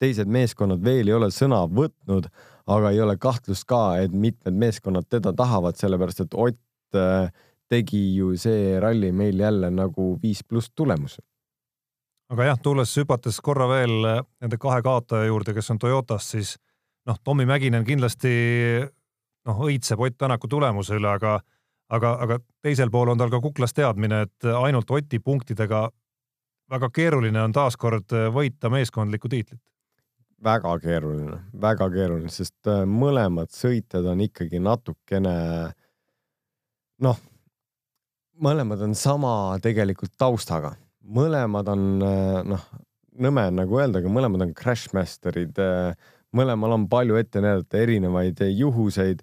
teised 0.00 0.28
meeskonnad 0.28 0.82
veel 0.84 1.08
ei 1.08 1.14
ole 1.16 1.28
sõna 1.32 1.62
võtnud, 1.68 2.26
aga 2.66 2.90
ei 2.90 3.00
ole 3.00 3.16
kahtlust 3.16 3.64
ka, 3.64 3.98
et 4.00 4.12
mitmed 4.12 4.52
meeskonnad 4.52 5.06
teda 5.08 5.32
tahavad, 5.32 5.76
sellepärast 5.76 6.20
et 6.20 6.34
Ott 6.34 6.96
äh, 6.96 7.28
tegi 7.68 8.02
ju 8.16 8.34
see 8.38 8.76
ralli 8.80 9.12
meil 9.12 9.40
jälle 9.40 9.70
nagu 9.70 10.14
viis 10.22 10.44
pluss 10.44 10.70
tulemuse. 10.74 11.22
aga 12.30 12.44
jah, 12.44 12.58
tulles 12.58 12.96
hüpates 12.98 13.40
korra 13.40 13.68
veel 13.70 14.04
äh, 14.04 14.22
nende 14.40 14.58
kahe 14.58 14.82
kaotaja 14.82 15.28
juurde, 15.28 15.54
kes 15.54 15.70
on 15.70 15.78
Toyotas, 15.78 16.30
siis 16.30 16.56
noh, 17.06 17.18
Tommy 17.24 17.46
Mäkinen 17.46 17.84
kindlasti 17.84 18.32
noh, 19.46 19.60
õitseb 19.68 20.00
Ott 20.00 20.18
Tänaku 20.18 20.48
tulemuse 20.48 20.98
üle, 20.98 21.08
aga 21.08 21.38
aga, 21.88 22.16
aga 22.22 22.38
teisel 22.62 22.90
pool 22.90 23.12
on 23.12 23.18
tal 23.18 23.30
ka 23.30 23.40
kuklas 23.40 23.74
teadmine, 23.74 24.24
et 24.26 24.50
ainult 24.50 24.90
Oti 24.90 25.20
punktidega 25.22 25.88
väga 26.70 26.90
keeruline 26.90 27.42
on 27.42 27.54
taaskord 27.54 28.10
võita 28.34 28.70
meeskondlikku 28.70 29.30
tiitlit 29.30 29.62
väga 30.44 30.74
keeruline, 30.82 31.38
väga 31.60 31.88
keeruline, 31.92 32.30
sest 32.32 32.68
äh, 32.68 32.84
mõlemad 32.88 33.52
sõitjad 33.54 34.06
on 34.10 34.22
ikkagi 34.26 34.60
natukene 34.62 35.36
noh, 37.02 37.20
mõlemad 38.42 38.82
on 38.84 38.94
sama 38.98 39.32
tegelikult 39.62 40.14
taustaga, 40.18 40.74
mõlemad 41.06 41.70
on 41.72 41.86
äh, 42.04 42.42
noh, 42.52 42.68
nõme 43.22 43.48
on 43.50 43.60
nagu 43.62 43.80
öelda, 43.80 44.02
aga 44.02 44.12
mõlemad 44.12 44.46
on 44.46 44.54
crashmaster'id. 44.56 45.58
Äh, 45.62 46.14
mõlemal 46.36 46.74
on 46.74 46.88
palju 46.90 47.16
ette 47.16 47.40
näidata 47.40 47.78
erinevaid 47.80 48.42
juhuseid 48.50 49.22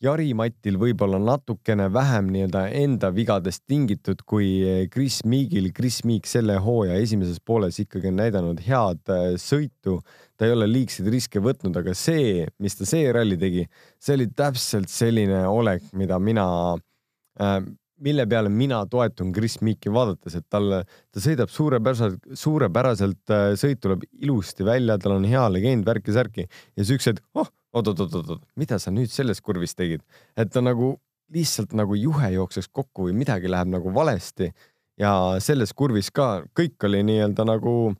Jari-Matil 0.00 0.78
võib-olla 0.80 1.18
natukene 1.20 1.90
vähem 1.92 2.30
nii-öelda 2.32 2.62
enda 2.80 3.10
vigadest 3.12 3.66
tingitud 3.68 4.22
kui 4.28 4.48
Chris 4.92 5.18
Meagil. 5.28 5.68
Chris 5.76 5.98
Meag 6.08 6.28
selle 6.28 6.56
hooaja 6.64 6.96
esimeses 7.04 7.36
pooles 7.44 7.76
ikkagi 7.82 8.08
on 8.08 8.16
näidanud 8.22 8.62
head 8.64 9.12
äh, 9.12 9.34
sõitu, 9.40 9.98
ta 10.40 10.48
ei 10.48 10.54
ole 10.56 10.70
liigseid 10.70 11.10
riske 11.12 11.42
võtnud, 11.44 11.76
aga 11.76 11.92
see, 11.96 12.46
mis 12.64 12.78
ta 12.78 12.88
see 12.88 13.12
ralli 13.12 13.36
tegi, 13.40 13.66
see 14.00 14.16
oli 14.16 14.30
täpselt 14.32 14.88
selline 14.92 15.42
olek, 15.48 15.84
mida 16.00 16.16
mina 16.16 16.46
äh,, 17.36 17.60
mille 18.00 18.26
peale 18.28 18.48
mina 18.52 18.80
toetun 18.90 19.32
Chris 19.36 19.58
Meeki 19.64 19.92
vaadates, 19.92 20.36
et 20.38 20.46
talle, 20.52 20.82
ta 21.12 21.22
sõidab 21.22 21.52
suurepäraselt, 21.52 22.20
suurepäraselt, 22.42 23.22
äh, 23.30 23.52
sõit 23.60 23.80
tuleb 23.84 24.04
ilusti 24.20 24.66
välja, 24.66 24.98
tal 24.98 25.18
on 25.18 25.28
hea 25.28 25.46
legend, 25.52 25.86
värki-särki 25.88 26.46
ja 26.48 26.86
siuksed, 26.88 27.22
oh 27.34 27.50
oot-oot-oot-oot, 27.76 28.42
mida 28.58 28.80
sa 28.82 28.90
nüüd 28.94 29.12
selles 29.12 29.40
kurvis 29.44 29.76
tegid, 29.78 30.02
et 30.36 30.50
ta 30.50 30.62
nagu 30.64 30.96
lihtsalt 31.30 31.74
nagu 31.78 31.94
juhe 31.94 32.32
jookseks 32.34 32.70
kokku 32.74 33.06
või 33.08 33.16
midagi 33.20 33.50
läheb 33.50 33.70
nagu 33.70 33.92
valesti. 33.94 34.50
Ja 35.00 35.38
selles 35.40 35.72
kurvis 35.76 36.10
ka 36.12 36.42
kõik 36.56 36.82
oli 36.88 37.04
nii-öelda 37.06 37.46
nagu 37.48 37.92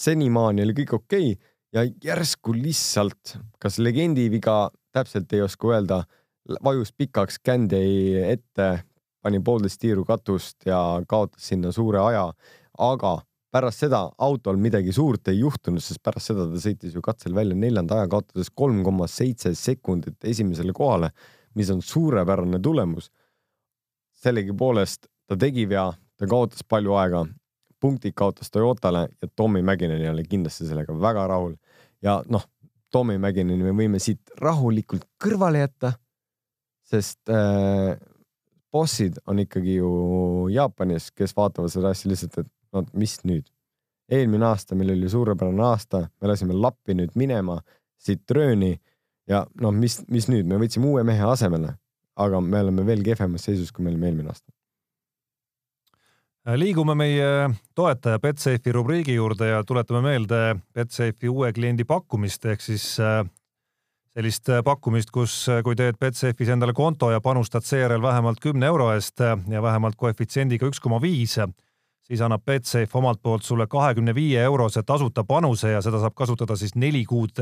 senimaani 0.00 0.64
oli 0.64 0.76
kõik 0.80 0.94
okei. 0.96 1.34
Okay, 1.34 1.50
ja 1.76 1.84
järsku 2.02 2.54
lihtsalt, 2.56 3.36
kas 3.62 3.78
legendi 3.78 4.26
viga, 4.32 4.70
täpselt 4.96 5.30
ei 5.36 5.44
oska 5.44 5.70
öelda, 5.70 6.00
vajus 6.64 6.90
pikaks 6.96 7.38
kändi 7.44 8.16
ette, 8.24 8.70
pani 9.22 9.40
poolteist 9.44 9.80
tiiru 9.80 10.04
katust 10.08 10.66
ja 10.66 10.78
kaotas 11.08 11.48
sinna 11.50 11.72
suure 11.72 12.00
aja, 12.02 12.28
aga 12.78 13.18
pärast 13.52 13.84
seda 13.84 14.04
autol 14.18 14.58
midagi 14.60 14.92
suurt 14.94 15.28
ei 15.28 15.40
juhtunud, 15.40 15.82
sest 15.82 16.02
pärast 16.04 16.30
seda 16.30 16.46
ta 16.50 16.60
sõitis 16.62 16.94
ju 16.94 17.02
katsel 17.04 17.34
välja 17.34 17.56
neljanda 17.58 17.98
aja, 17.98 18.10
kaotades 18.12 18.50
kolm 18.54 18.84
koma 18.86 19.08
seitse 19.10 19.52
sekundit 19.58 20.30
esimesele 20.32 20.74
kohale, 20.76 21.10
mis 21.58 21.70
on 21.70 21.82
suurepärane 21.82 22.60
tulemus. 22.62 23.10
sellegipoolest 24.20 25.06
ta 25.26 25.36
tegi 25.36 25.64
vea, 25.68 25.86
ta 26.18 26.26
kaotas 26.28 26.62
palju 26.68 26.94
aega, 27.00 27.24
punktid 27.80 28.14
kaotas 28.14 28.50
Toyotale 28.50 29.08
ja 29.22 29.28
Tommy 29.36 29.62
Mäkineni 29.62 30.08
oli 30.10 30.24
kindlasti 30.28 30.66
sellega 30.68 30.94
väga 31.00 31.26
rahul. 31.26 31.54
ja 32.02 32.22
noh, 32.28 32.44
Tommy 32.92 33.18
Mäkineni 33.18 33.64
me 33.64 33.72
võime 33.72 33.98
siit 33.98 34.20
rahulikult 34.38 35.06
kõrvale 35.22 35.64
jätta, 35.64 35.94
sest 36.90 37.30
äh, 37.30 37.96
bossid 38.72 39.18
on 39.26 39.38
ikkagi 39.42 39.78
ju 39.78 39.90
Jaapanis, 40.52 41.10
kes 41.16 41.34
vaatavad 41.36 41.72
seda 41.72 41.90
asja 41.94 42.10
lihtsalt, 42.10 42.38
et 42.38 42.50
no 42.72 42.84
mis 42.92 43.18
nüüd? 43.24 43.48
eelmine 44.10 44.42
aasta 44.42 44.74
meil 44.74 44.90
oli 44.90 45.08
suurepärane 45.08 45.62
aasta, 45.62 46.00
me 46.20 46.28
lasime 46.32 46.54
lappi 46.56 46.96
nüüd 46.98 47.12
minema, 47.14 47.60
Citrooni 48.02 48.72
ja 49.30 49.44
noh, 49.60 49.74
mis, 49.76 50.00
mis 50.10 50.26
nüüd, 50.30 50.48
me 50.50 50.58
võtsime 50.58 50.88
uue 50.90 51.04
mehe 51.06 51.22
asemele, 51.30 51.76
aga 52.18 52.40
me 52.42 52.62
oleme 52.64 52.86
veel 52.88 53.04
kehvemas 53.06 53.46
seisus, 53.46 53.70
kui 53.70 53.84
me 53.84 53.92
olime 53.92 54.10
eelmine 54.10 54.32
aasta. 54.32 54.50
liigume 56.58 56.96
meie 56.98 57.28
toetaja 57.78 58.18
Betsafe'i 58.18 58.72
rubriigi 58.74 59.14
juurde 59.14 59.52
ja 59.52 59.62
tuletame 59.64 60.00
meelde 60.08 60.56
Betsafe'i 60.74 61.30
uue 61.30 61.52
kliendi 61.54 61.86
pakkumist 61.86 62.50
ehk 62.50 62.66
siis 62.66 62.96
äh, 62.98 63.22
sellist 64.16 64.48
pakkumist, 64.64 65.10
kus, 65.14 65.34
kui 65.64 65.76
teed 65.78 65.98
Betsafe'is 66.00 66.50
endale 66.50 66.72
konto 66.74 67.10
ja 67.10 67.20
panustad 67.20 67.62
seejärel 67.62 68.02
vähemalt 68.02 68.40
kümne 68.42 68.66
euro 68.66 68.90
eest 68.92 69.22
ja 69.22 69.62
vähemalt 69.62 69.96
koefitsiendiga 69.96 70.66
üks 70.66 70.80
koma 70.82 70.98
viis 71.02 71.38
siis 72.10 72.20
annab 72.26 72.42
Betsafe 72.44 72.98
omalt 72.98 73.22
poolt 73.22 73.46
sulle 73.46 73.66
kahekümne 73.70 74.14
viie 74.14 74.42
eurose 74.42 74.82
tasuta 74.82 75.24
panuse 75.24 75.70
ja 75.70 75.82
seda 75.82 76.00
saab 76.02 76.16
kasutada 76.18 76.56
siis 76.58 76.74
neli 76.74 77.04
kuud 77.06 77.38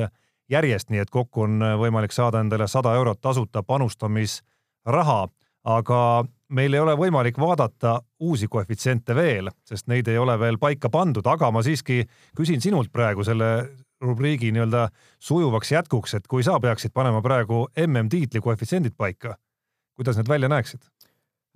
järjest, 0.53 0.91
nii 0.93 1.01
et 1.01 1.11
kokku 1.11 1.47
on 1.47 1.63
võimalik 1.81 2.13
saada 2.13 2.43
endale 2.45 2.69
sada 2.69 2.93
eurot 2.97 3.21
tasuta 3.21 3.63
panustamisraha, 3.63 5.19
aga 5.65 6.01
meil 6.53 6.77
ei 6.77 6.85
ole 6.85 6.95
võimalik 7.01 7.41
vaadata 7.41 7.99
uusi 8.21 8.49
koefitsiente 8.49 9.17
veel, 9.17 9.49
sest 9.65 9.89
neid 9.89 10.09
ei 10.09 10.21
ole 10.21 10.37
veel 10.41 10.61
paika 10.61 10.93
pandud, 10.93 11.25
aga 11.27 11.51
ma 11.53 11.65
siiski 11.65 12.03
küsin 12.37 12.61
sinult 12.65 12.93
praegu 12.93 13.25
selle 13.25 13.51
rubriigi 14.01 14.53
nii-öelda 14.55 14.89
sujuvaks 15.19 15.73
jätkuks, 15.73 16.15
et 16.19 16.27
kui 16.31 16.45
sa 16.47 16.59
peaksid 16.63 16.95
panema 16.95 17.23
praegu 17.25 17.67
MM-tiitli 17.87 18.41
koefitsiendid 18.45 18.97
paika, 18.97 19.37
kuidas 19.99 20.19
need 20.19 20.31
välja 20.31 20.51
näeksid? 20.51 20.83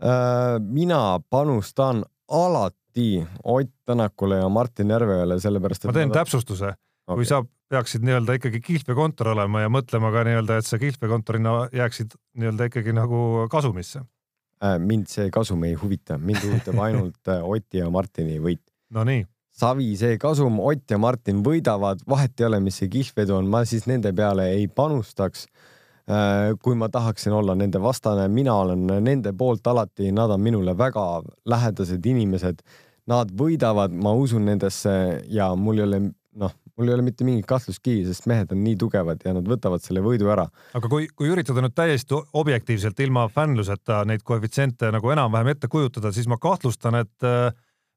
Äh, 0.03 0.59
mina 0.61 1.21
panustan 1.31 2.05
alati 2.29 3.27
Ott 3.45 3.71
Tänakule 3.87 4.37
ja 4.37 4.49
Martin 4.49 4.91
Järveojale, 4.91 5.39
sellepärast 5.41 5.85
et 5.85 5.89
ma 5.89 5.95
teen 5.97 6.11
ma... 6.11 6.17
täpsustuse 6.19 6.73
okay.. 6.75 7.15
kui 7.15 7.29
sa 7.29 7.41
peaksid 7.73 8.05
nii-öelda 8.05 8.37
ikkagi 8.37 8.61
kihlvekontor 8.61 9.33
olema 9.33 9.63
ja 9.63 9.71
mõtlema 9.73 10.11
ka 10.13 10.27
nii-öelda, 10.29 10.59
et 10.61 10.69
sa 10.69 10.81
kihlvekontorina 10.83 11.55
jääksid 11.73 12.17
nii-öelda 12.37 12.69
ikkagi 12.69 12.93
nagu 12.97 13.47
kasumisse 13.53 14.03
äh,. 14.03 14.77
mind 14.79 15.09
see 15.13 15.31
kasum 15.33 15.65
ei 15.69 15.79
huvita, 15.79 16.19
mind 16.19 16.45
huvitab 16.45 16.83
ainult 16.89 17.33
äh, 17.33 17.41
Oti 17.43 17.81
ja 17.81 17.89
Martini 17.91 18.37
võit. 18.43 18.65
Nonii. 18.93 19.25
Savi 19.53 19.93
see 20.01 20.19
kasum, 20.21 20.61
Ott 20.61 20.91
ja 20.91 20.99
Martin 20.99 21.43
võidavad, 21.45 22.03
vahet 22.09 22.41
ei 22.41 22.49
ole, 22.49 22.61
mis 22.65 22.81
see 22.81 22.91
kihlvedu 22.93 23.37
on, 23.37 23.51
ma 23.53 23.65
siis 23.69 23.87
nende 23.91 24.15
peale 24.17 24.49
ei 24.55 24.69
panustaks 24.69 25.45
äh, 25.47 26.55
kui 26.62 26.79
ma 26.79 26.88
tahaksin 26.93 27.37
olla 27.37 27.57
nende 27.59 27.83
vastane, 27.83 28.29
mina 28.33 28.55
olen 28.65 28.87
nende 29.05 29.35
poolt 29.37 29.67
alati, 29.67 30.12
nad 30.12 30.33
on 30.33 30.41
minule 30.41 30.77
väga 30.79 31.07
lähedased 31.45 32.07
inimesed 32.15 32.65
nad 33.11 33.31
võidavad, 33.35 33.95
ma 33.95 34.15
usun 34.15 34.47
nendesse 34.47 34.93
ja 35.31 35.53
mul 35.59 35.81
ei 35.81 35.87
ole 35.87 36.03
noh, 36.38 36.53
mul 36.79 36.88
ei 36.88 36.95
ole 36.97 37.05
mitte 37.05 37.27
mingit 37.27 37.47
kahtlustki, 37.49 37.99
sest 38.07 38.29
mehed 38.31 38.53
on 38.55 38.62
nii 38.65 38.77
tugevad 38.81 39.25
ja 39.27 39.35
nad 39.37 39.49
võtavad 39.49 39.83
selle 39.85 40.03
võidu 40.05 40.31
ära. 40.33 40.47
aga 40.79 40.91
kui, 40.91 41.09
kui 41.17 41.33
üritada 41.33 41.65
nüüd 41.65 41.75
täiesti 41.77 42.17
objektiivselt 42.38 43.01
ilma 43.05 43.27
fännluseta 43.33 44.03
neid 44.09 44.25
koefitsiente 44.25 44.93
nagu 44.95 45.12
enam-vähem 45.12 45.53
ette 45.53 45.71
kujutada, 45.73 46.12
siis 46.15 46.31
ma 46.31 46.38
kahtlustan, 46.43 47.03
et 47.03 47.29
äh, 47.29 47.51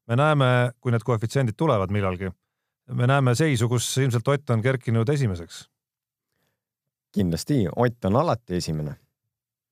me 0.06 0.16
näeme, 0.16 0.50
kui 0.80 0.94
need 0.94 1.04
koefitsiendid 1.06 1.56
tulevad 1.58 1.92
millalgi, 1.94 2.30
me 2.94 3.06
näeme 3.10 3.34
seisu, 3.34 3.68
kus 3.68 3.88
ilmselt 3.98 4.28
Ott 4.28 4.50
on 4.50 4.62
kerkinud 4.62 5.08
esimeseks. 5.08 5.68
kindlasti, 7.12 7.66
Ott 7.76 8.04
on 8.04 8.16
alati 8.16 8.56
esimene. 8.56 8.96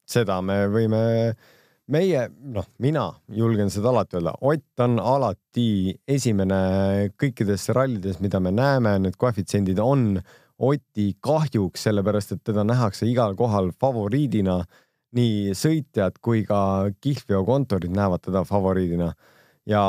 seda 0.06 0.42
me 0.42 0.66
võime 0.68 1.34
meie, 1.86 2.28
noh, 2.40 2.66
mina 2.78 3.12
julgen 3.28 3.70
seda 3.70 3.88
alati 3.88 4.16
öelda, 4.16 4.34
Ott 4.40 4.80
on 4.80 4.98
alati 4.98 5.94
esimene 6.08 7.10
kõikides 7.16 7.68
rallides, 7.72 8.20
mida 8.20 8.40
me 8.40 8.50
näeme, 8.50 8.98
need 8.98 9.16
koefitsiendid 9.16 9.78
on 9.78 10.22
Oti 10.58 11.16
kahjuks, 11.20 11.82
sellepärast 11.82 12.32
et 12.32 12.44
teda 12.44 12.62
nähakse 12.64 13.06
igal 13.06 13.34
kohal 13.34 13.72
favoriidina. 13.80 14.64
nii 15.14 15.52
sõitjad 15.54 16.16
kui 16.20 16.42
ka 16.42 16.90
kihlveokontorid 17.00 17.92
näevad 17.94 18.20
teda 18.20 18.44
favoriidina 18.44 19.12
ja 19.66 19.82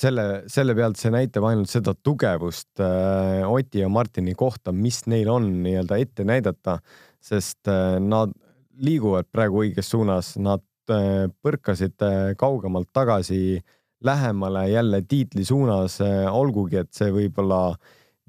selle, 0.00 0.44
selle 0.48 0.74
pealt 0.74 0.96
see 1.00 1.12
näitab 1.12 1.44
ainult 1.48 1.70
seda 1.70 1.92
tugevust 1.94 2.80
äh, 2.80 3.44
Oti 3.48 3.82
ja 3.82 3.88
Martini 3.92 4.34
kohta, 4.34 4.72
mis 4.72 5.02
neil 5.06 5.28
on 5.32 5.50
nii-öelda 5.64 5.98
ette 6.00 6.24
näidata, 6.24 6.78
sest 7.20 7.68
äh, 7.68 7.98
nad 8.00 8.32
liiguvad 8.78 9.26
praegu 9.32 9.64
õiges 9.64 9.90
suunas, 9.90 10.36
nad 10.38 10.62
Äh, 10.88 11.28
põrkasid 11.44 12.00
äh, 12.00 12.32
kaugemalt 12.40 12.88
tagasi 12.96 13.60
lähemale 14.04 14.68
jälle 14.70 15.02
tiitli 15.04 15.44
suunas, 15.44 15.98
äh, 16.00 16.24
olgugi 16.32 16.78
et 16.80 16.94
see 16.96 17.10
võib-olla 17.12 17.74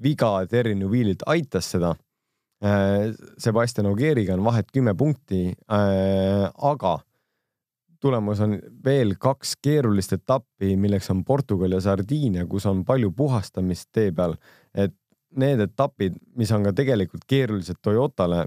viga 0.02 0.34
Terry 0.48 0.74
Newvillilt 0.76 1.24
aitas 1.26 1.72
seda. 1.74 1.94
Sebastian 3.40 3.86
Ogieriga 3.88 4.34
on 4.34 4.42
vahet 4.44 4.66
kümme 4.68 4.92
punkti, 4.92 5.54
aga 5.64 6.90
tulemas 8.00 8.40
on 8.40 8.56
veel 8.84 9.14
kaks 9.20 9.56
keerulist 9.62 10.14
etappi, 10.16 10.74
milleks 10.80 11.10
on 11.12 11.24
Portugal 11.24 11.76
ja 11.76 11.80
Sardiinia, 11.84 12.46
kus 12.48 12.66
on 12.66 12.84
palju 12.88 13.12
puhastamist 13.16 13.90
tee 13.92 14.12
peal, 14.16 14.36
et 14.74 14.94
need 15.38 15.60
etapid, 15.62 16.16
mis 16.38 16.50
on 16.52 16.64
ka 16.66 16.72
tegelikult 16.74 17.26
keerulised 17.30 17.78
Toyotale, 17.84 18.46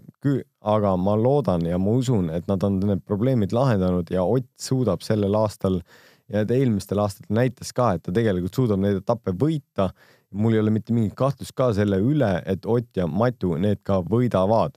aga 0.74 0.96
ma 1.00 1.16
loodan 1.20 1.64
ja 1.68 1.78
ma 1.80 1.94
usun, 2.00 2.30
et 2.34 2.48
nad 2.52 2.64
on 2.68 2.82
need 2.84 3.06
probleemid 3.08 3.56
lahendanud 3.56 4.12
ja 4.12 4.24
Ott 4.24 4.50
suudab 4.60 5.06
sellel 5.06 5.36
aastal 5.40 5.80
ja 6.32 6.44
ta 6.48 6.58
eelmistel 6.58 7.00
aastatel 7.00 7.38
näitas 7.38 7.72
ka, 7.76 7.94
et 7.94 8.04
ta 8.04 8.12
tegelikult 8.16 8.56
suudab 8.60 8.82
neid 8.84 9.00
etappe 9.00 9.32
võita. 9.32 9.92
mul 10.34 10.54
ei 10.54 10.60
ole 10.60 10.72
mitte 10.74 10.94
mingit 10.94 11.14
kahtlust 11.14 11.54
ka 11.56 11.74
selle 11.74 12.00
üle, 12.02 12.42
et 12.46 12.66
Ott 12.66 12.98
ja 12.98 13.08
Matu 13.08 13.56
need 13.56 13.84
ka 13.84 14.02
võidavad 14.02 14.76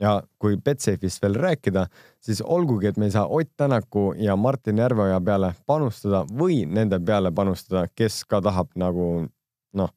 ja 0.00 0.16
kui 0.38 0.56
Betsafe'ist 0.56 1.22
veel 1.22 1.38
rääkida, 1.40 1.86
siis 2.20 2.42
olgugi, 2.42 2.90
et 2.90 2.98
me 3.00 3.08
ei 3.08 3.14
saa 3.14 3.26
Ott 3.26 3.50
Tänaku 3.56 4.12
ja 4.18 4.36
Martin 4.36 4.78
Järveoja 4.78 5.20
peale 5.24 5.54
panustada 5.66 6.24
või 6.38 6.64
nende 6.68 7.00
peale 7.00 7.32
panustada, 7.32 7.86
kes 7.94 8.24
ka 8.28 8.42
tahab 8.44 8.74
nagu 8.76 9.26
noh, 9.76 9.92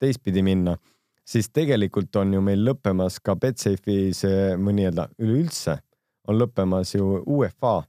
teistpidi 0.00 0.42
minna, 0.42 0.76
siis 1.24 1.50
tegelikult 1.52 2.16
on 2.16 2.34
ju 2.34 2.42
meil 2.44 2.64
lõppemas 2.64 3.20
ka 3.22 3.36
Betsafe'is 3.36 4.24
või 4.58 4.78
nii-öelda 4.80 5.08
üleüldse 5.20 5.78
on 6.28 6.38
lõppemas 6.38 6.94
ju 6.94 7.18
UEFA 7.26 7.82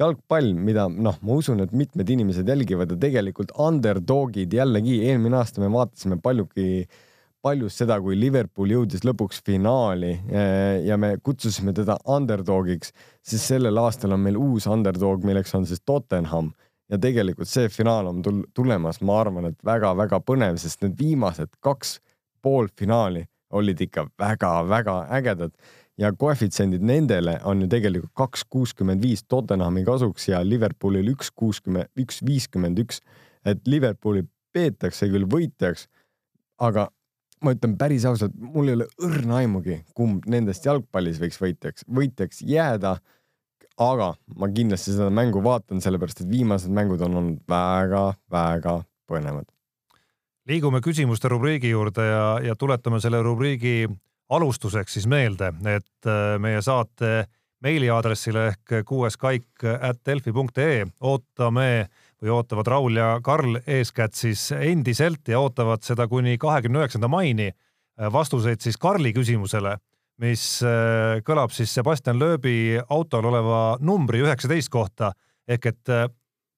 jalgpall, 0.00 0.54
mida 0.56 0.88
noh, 0.88 1.16
ma 1.22 1.36
usun, 1.36 1.60
et 1.60 1.72
mitmed 1.76 2.08
inimesed 2.08 2.48
jälgivad 2.48 2.92
ja 2.92 2.96
tegelikult 3.00 3.52
underdog'id 3.58 4.52
jällegi 4.52 5.00
eelmine 5.06 5.36
aasta 5.36 5.60
me 5.60 5.68
vaatasime 5.72 6.16
paljugi 6.22 6.82
äh, 6.82 7.00
paljus 7.42 7.76
seda, 7.80 7.96
kui 8.02 8.16
Liverpool 8.18 8.72
jõudis 8.74 9.04
lõpuks 9.06 9.40
finaali 9.46 10.12
eh, 10.28 10.80
ja 10.86 10.96
me 11.00 11.14
kutsusime 11.22 11.72
teda 11.76 11.96
underdogiks, 12.08 12.92
siis 13.26 13.46
sellel 13.52 13.80
aastal 13.80 14.16
on 14.16 14.24
meil 14.24 14.38
uus 14.40 14.68
underdog, 14.70 15.24
milleks 15.26 15.54
on 15.56 15.66
siis 15.68 15.82
Tottenham. 15.86 16.52
Ja 16.90 16.98
tegelikult 16.98 17.48
see 17.48 17.68
finaal 17.70 18.08
on 18.10 18.22
tul 18.22 18.42
tulemas, 18.54 18.98
ma 19.06 19.20
arvan, 19.22 19.52
et 19.52 19.60
väga-väga 19.64 20.18
põnev, 20.26 20.58
sest 20.58 20.82
need 20.82 20.96
viimased 20.98 21.52
kaks 21.62 22.00
poolfinaali 22.42 23.24
olid 23.54 23.80
ikka 23.86 24.08
väga-väga 24.18 24.96
ägedad. 25.18 25.54
Ja 26.00 26.10
koefitsiendid 26.16 26.82
nendele 26.86 27.36
on 27.44 27.60
ju 27.62 27.68
tegelikult 27.70 28.14
kaks 28.16 28.46
kuuskümmend 28.48 29.02
viis 29.04 29.22
Tottenhami 29.28 29.84
kasuks 29.84 30.30
ja 30.30 30.40
Liverpoolil 30.44 31.12
üks 31.12 31.30
kuuskümmend, 31.36 31.90
üks 32.00 32.22
viiskümmend 32.26 32.80
üks, 32.80 33.02
et 33.44 33.60
Liverpooli 33.68 34.24
peetakse 34.54 35.10
küll 35.12 35.28
võitjaks, 35.30 35.86
aga 36.58 36.88
ma 37.44 37.54
ütlen 37.54 37.76
päris 37.80 38.04
ausalt, 38.08 38.34
mul 38.36 38.68
ei 38.70 38.76
ole 38.78 38.88
õrna 39.06 39.40
aimugi, 39.40 39.80
kumb 39.96 40.26
nendest 40.30 40.66
jalgpallis 40.66 41.20
võiks 41.22 41.40
võitjaks, 41.40 41.86
võitjaks 41.88 42.44
jääda. 42.46 42.98
aga 43.80 44.10
ma 44.36 44.48
kindlasti 44.52 44.92
seda 44.92 45.08
mängu 45.08 45.40
vaatan, 45.40 45.80
sellepärast 45.80 46.20
et 46.20 46.28
viimased 46.28 46.68
mängud 46.68 47.00
on 47.00 47.14
olnud 47.16 47.38
väga-väga 47.48 48.82
põnevad. 49.08 49.48
liigume 50.46 50.80
küsimuste 50.80 51.28
rubriigi 51.28 51.70
juurde 51.70 52.04
ja, 52.04 52.38
ja 52.44 52.56
tuletame 52.56 53.00
selle 53.00 53.22
rubriigi 53.22 53.88
alustuseks 54.30 54.92
siis 54.92 55.06
meelde, 55.06 55.52
et 55.64 56.06
äh, 56.06 56.38
meie 56.38 56.62
saate 56.62 57.26
meiliaadressile 57.64 58.46
ehk 58.52 58.84
kuueskaik 58.88 59.64
at 59.80 60.00
delfi.ee 60.06 60.86
ootame 61.00 61.88
või 62.20 62.32
ootavad 62.34 62.68
Raul 62.68 62.98
ja 63.00 63.10
Karl 63.24 63.58
eeskätt 63.66 64.14
siis 64.18 64.50
endiselt 64.52 65.28
ja 65.28 65.40
ootavad 65.40 65.82
seda 65.86 66.06
kuni 66.08 66.36
kahekümne 66.38 66.82
üheksanda 66.82 67.08
maini 67.08 67.48
äh, 67.50 68.12
vastuseid 68.12 68.60
siis 68.60 68.76
Karli 68.80 69.12
küsimusele, 69.16 69.76
mis 70.20 70.44
äh, 70.66 71.20
kõlab 71.26 71.54
siis 71.56 71.72
Sebastian 71.74 72.20
Loebi 72.20 72.78
autol 72.88 73.30
oleva 73.32 73.78
numbri 73.80 74.20
üheksateist 74.24 74.72
kohta 74.72 75.12
ehk 75.48 75.72
et 75.72 75.92
äh, 75.92 76.08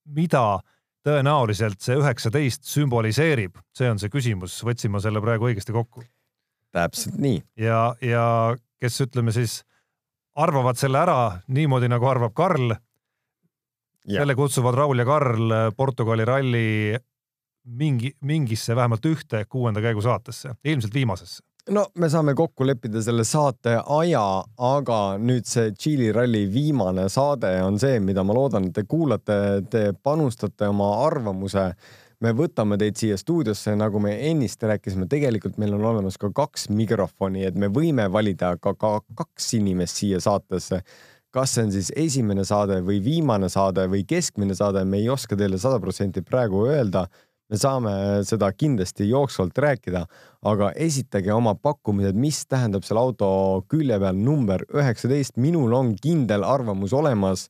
mida 0.04 0.60
tõenäoliselt 1.06 1.82
see 1.82 1.96
üheksateist 1.98 2.66
sümboliseerib, 2.66 3.58
see 3.74 3.90
on 3.90 3.98
see 3.98 4.10
küsimus, 4.10 4.60
võtsin 4.66 4.92
ma 4.94 5.02
selle 5.02 5.22
praegu 5.22 5.50
õigesti 5.50 5.74
kokku? 5.74 6.04
täpselt 6.72 7.18
nii. 7.20 7.42
ja, 7.60 7.92
ja 8.00 8.24
kes 8.80 9.02
ütleme 9.04 9.34
siis 9.34 9.60
arvavad 10.34 10.78
selle 10.80 11.02
ära 11.02 11.18
niimoodi, 11.52 11.90
nagu 11.92 12.08
arvab 12.08 12.32
Karl 12.34 12.72
selle 14.08 14.34
kutsuvad 14.34 14.74
Raul 14.74 14.98
ja 14.98 15.06
Karl 15.06 15.54
Portugali 15.76 16.24
ralli 16.24 16.66
mingi, 17.64 18.12
mingisse 18.20 18.76
vähemalt 18.76 19.06
ühte 19.06 19.44
kuuenda 19.48 19.80
käigu 19.80 20.02
saatesse, 20.02 20.54
ilmselt 20.64 20.94
viimasesse. 20.94 21.42
No 21.70 21.84
me 21.94 22.08
saame 22.10 22.34
kokku 22.34 22.66
leppida 22.66 22.98
selle 23.02 23.22
saate 23.24 23.76
aja, 23.78 24.22
aga 24.66 24.96
nüüd 25.22 25.46
see 25.46 25.70
Tšiili 25.76 26.08
ralli 26.14 26.48
viimane 26.50 27.04
saade 27.12 27.52
on 27.62 27.78
see, 27.78 28.00
mida 28.02 28.24
ma 28.26 28.34
loodan, 28.34 28.66
et 28.66 28.74
te 28.74 28.82
kuulate, 28.82 29.36
te 29.70 29.84
panustate 30.02 30.66
oma 30.72 30.90
arvamuse. 31.06 31.72
me 32.22 32.30
võtame 32.38 32.76
teid 32.78 32.94
siia 32.98 33.16
stuudiosse, 33.18 33.72
nagu 33.74 33.98
me 33.98 34.12
ennist 34.28 34.62
rääkisime, 34.62 35.08
tegelikult 35.10 35.56
meil 35.58 35.74
on 35.74 35.84
olemas 35.84 36.18
ka 36.18 36.30
kaks 36.30 36.68
mikrofoni, 36.70 37.42
et 37.44 37.54
me 37.58 37.66
võime 37.66 38.06
valida 38.12 38.56
ka, 38.62 38.74
ka 38.74 39.00
kaks 39.14 39.54
inimest 39.58 39.96
siia 39.96 40.20
saatesse 40.22 40.82
kas 41.32 41.54
see 41.54 41.66
on 41.66 41.72
siis 41.72 41.90
esimene 41.96 42.44
saade 42.44 42.80
või 42.84 43.00
viimane 43.04 43.48
saade 43.52 43.86
või 43.90 44.04
keskmine 44.08 44.56
saade, 44.56 44.84
me 44.84 45.00
ei 45.00 45.08
oska 45.12 45.36
teile 45.38 45.58
sada 45.60 45.80
protsenti 45.80 46.22
praegu 46.24 46.66
öelda. 46.68 47.06
me 47.52 47.58
saame 47.60 47.90
seda 48.24 48.48
kindlasti 48.56 49.04
jooksvalt 49.10 49.58
rääkida, 49.60 50.06
aga 50.48 50.70
esitage 50.72 51.32
oma 51.32 51.52
pakkumised, 51.54 52.16
mis 52.16 52.46
tähendab 52.48 52.86
selle 52.86 53.00
auto 53.00 53.28
külje 53.68 53.98
peal 54.00 54.16
number 54.16 54.64
üheksateist. 54.72 55.36
minul 55.36 55.72
on 55.72 55.94
kindel 55.96 56.44
arvamus 56.44 56.92
olemas. 56.92 57.48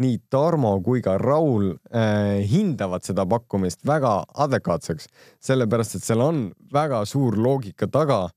nii 0.00 0.18
Tarmo 0.30 0.80
kui 0.80 1.02
ka 1.02 1.18
Raul 1.18 1.74
äh, 1.92 2.46
hindavad 2.50 3.02
seda 3.02 3.26
pakkumist 3.26 3.86
väga 3.86 4.24
adekvaatseks, 4.34 5.06
sellepärast 5.40 5.94
et 5.94 6.02
seal 6.02 6.20
on 6.20 6.52
väga 6.72 7.04
suur 7.04 7.36
loogika 7.36 7.86
taga. 7.86 8.28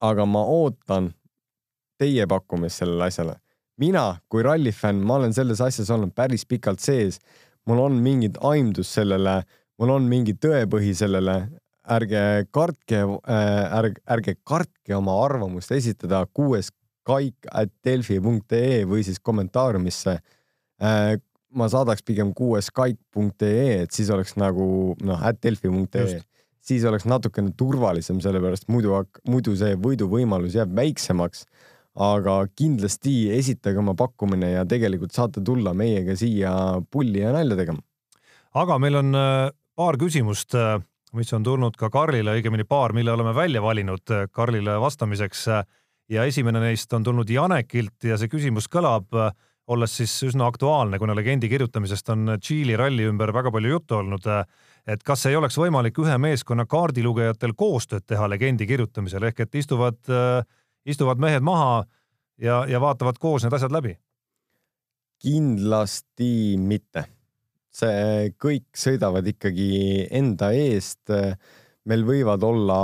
aga 0.00 0.26
ma 0.26 0.44
ootan 0.44 1.12
teie 1.98 2.26
pakkumist 2.30 2.82
sellele 2.82 3.08
asjale. 3.10 3.36
mina 3.78 4.18
kui 4.28 4.42
rallifänn, 4.42 5.04
ma 5.06 5.20
olen 5.20 5.32
selles 5.34 5.60
asjas 5.62 5.90
olnud 5.94 6.14
päris 6.14 6.46
pikalt 6.46 6.80
sees. 6.80 7.18
mul 7.66 7.78
on 7.78 8.00
mingit 8.02 8.38
aimdust 8.40 8.94
sellele, 8.94 9.42
mul 9.78 9.90
on 9.90 10.08
mingi 10.08 10.34
tõepõhi 10.34 10.94
sellele. 10.94 11.48
ärge 11.88 12.46
kartke 12.52 12.98
äh,, 13.00 13.78
ärge, 13.78 14.02
ärge 14.06 14.34
kartke 14.44 14.96
oma 14.96 15.14
arvamust 15.24 15.72
esitada 15.72 16.26
kuues 16.26 16.68
kaik 17.08 17.48
at 17.52 17.70
delfi.ee 17.84 18.84
või 18.84 19.04
siis 19.04 19.20
kommentaariumisse 19.20 20.18
äh,. 20.82 21.16
ma 21.50 21.68
saadaks 21.68 22.02
pigem 22.04 22.34
kuueskaik.ee, 22.36 23.82
et 23.82 23.90
siis 23.90 24.10
oleks 24.10 24.36
nagu 24.36 24.94
noh, 25.00 25.22
at 25.24 25.40
delfi.ee 25.42 26.20
siis 26.68 26.84
oleks 26.84 27.06
natukene 27.08 27.54
turvalisem, 27.56 28.20
sellepärast 28.20 28.68
muidu, 28.68 28.92
muidu 29.28 29.54
see 29.56 29.76
võiduvõimalus 29.80 30.58
jääb 30.58 30.74
väiksemaks 30.76 31.46
aga 31.98 32.34
kindlasti 32.54 33.28
esitage 33.34 33.78
oma 33.80 33.94
pakkumine 33.98 34.52
ja 34.52 34.64
tegelikult 34.68 35.14
saate 35.14 35.42
tulla 35.44 35.74
meiega 35.74 36.14
siia 36.18 36.52
pulli 36.90 37.24
ja 37.24 37.32
nalja 37.34 37.58
tegema. 37.58 37.82
aga 38.54 38.78
meil 38.78 39.00
on 39.00 39.18
äh, 39.18 39.50
paar 39.76 39.98
küsimust, 39.98 40.54
äh, 40.54 40.78
mis 41.18 41.32
on 41.34 41.42
tulnud 41.42 41.76
ka 41.76 41.90
Karlile, 41.90 42.36
õigemini 42.38 42.64
paar, 42.68 42.94
mille 42.94 43.12
oleme 43.12 43.34
välja 43.34 43.62
valinud 43.62 44.14
äh, 44.14 44.28
Karlile 44.30 44.78
vastamiseks. 44.80 45.46
ja 46.08 46.24
esimene 46.24 46.60
neist 46.60 46.92
on 46.92 47.04
tulnud 47.04 47.30
Janekilt 47.30 48.04
ja 48.04 48.16
see 48.16 48.30
küsimus 48.32 48.68
kõlab, 48.72 49.12
olles 49.68 49.96
siis 49.96 50.14
üsna 50.24 50.46
aktuaalne, 50.48 50.98
kuna 50.98 51.12
legendi 51.14 51.48
kirjutamisest 51.48 52.08
on 52.14 52.38
Tšiili 52.40 52.76
ralli 52.76 53.04
ümber 53.04 53.32
väga 53.34 53.50
palju 53.52 53.74
juttu 53.74 53.98
olnud. 53.98 54.24
et 54.86 55.02
kas 55.02 55.26
ei 55.26 55.36
oleks 55.36 55.58
võimalik 55.58 55.98
ühe 55.98 56.16
meeskonna 56.18 56.64
kaardilugejatel 56.64 57.52
koostööd 57.52 58.06
teha 58.06 58.28
legendi 58.28 58.66
kirjutamisel 58.66 59.22
ehk 59.22 59.40
et 59.40 59.54
istuvad 59.54 59.98
äh, 60.08 60.46
istuvad 60.84 61.18
mehed 61.18 61.42
maha 61.42 61.86
ja, 62.38 62.64
ja 62.68 62.80
vaatavad 62.80 63.18
koos 63.18 63.44
need 63.44 63.56
asjad 63.56 63.74
läbi? 63.74 63.96
kindlasti 65.22 66.56
mitte. 66.58 67.06
see 67.78 68.32
kõik 68.42 68.74
sõidavad 68.74 69.26
ikkagi 69.28 70.08
enda 70.14 70.50
eest. 70.56 71.10
meil 71.88 72.02
võivad 72.04 72.42
olla 72.44 72.78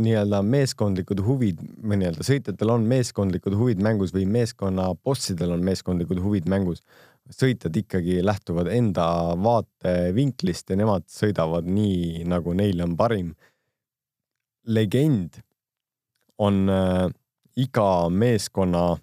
nii-öelda 0.00 0.38
meeskondlikud 0.42 1.20
huvid 1.26 1.58
või 1.82 1.98
nii-öelda 2.00 2.24
sõitjatel 2.24 2.70
on 2.72 2.86
meeskondlikud 2.88 3.56
huvid 3.58 3.82
mängus 3.84 4.14
või 4.16 4.24
meeskonna 4.24 4.88
bossidel 5.04 5.52
on 5.52 5.64
meeskondlikud 5.64 6.22
huvid 6.22 6.48
mängus. 6.48 6.82
sõitjad 7.30 7.76
ikkagi 7.76 8.24
lähtuvad 8.24 8.72
enda 8.74 9.36
vaatevinklist 9.38 10.70
ja 10.70 10.76
nemad 10.76 11.06
sõidavad 11.06 11.68
nii, 11.68 12.24
nagu 12.24 12.54
neile 12.54 12.84
on 12.84 12.96
parim. 12.96 13.34
legend 14.66 15.42
on 16.38 16.68
äh, 16.68 17.10
iga 17.60 18.08
meeskonna, 18.12 18.96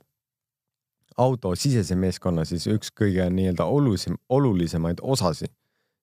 autosisese 1.17 1.97
meeskonna 1.97 2.45
siis 2.45 2.67
üks 2.71 2.91
kõige 2.93 3.25
nii-öelda 3.33 3.65
olulisem, 3.65 4.17
olulisemaid 4.29 5.01
osasid. 5.01 5.53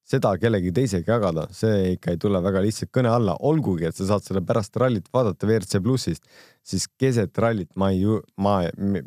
seda 0.05 0.35
kellegi 0.37 0.69
teisega 0.77 1.15
jagada, 1.15 1.47
see 1.57 1.95
ikka 1.95 2.13
ei 2.13 2.19
tule 2.21 2.37
väga 2.45 2.61
lihtsalt 2.61 2.91
kõne 2.93 3.09
alla, 3.09 3.39
olgugi 3.41 3.87
et 3.89 3.97
sa 3.97 4.05
saad 4.11 4.27
selle 4.27 4.43
pärast 4.45 4.77
rallit 4.77 5.07
vaadata 5.13 5.47
WRC 5.49 5.81
plussist, 5.81 6.27
siis 6.61 6.85
keset 7.01 7.39
rallit 7.41 7.71
ma 7.81 7.89
ei, 7.91 8.05
ma, 8.37 8.59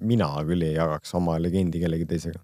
mina 0.02 0.32
küll 0.48 0.66
ei 0.66 0.74
jagaks 0.74 1.14
oma 1.20 1.38
legendi 1.38 1.84
kellegi 1.84 2.10
teisega 2.10 2.42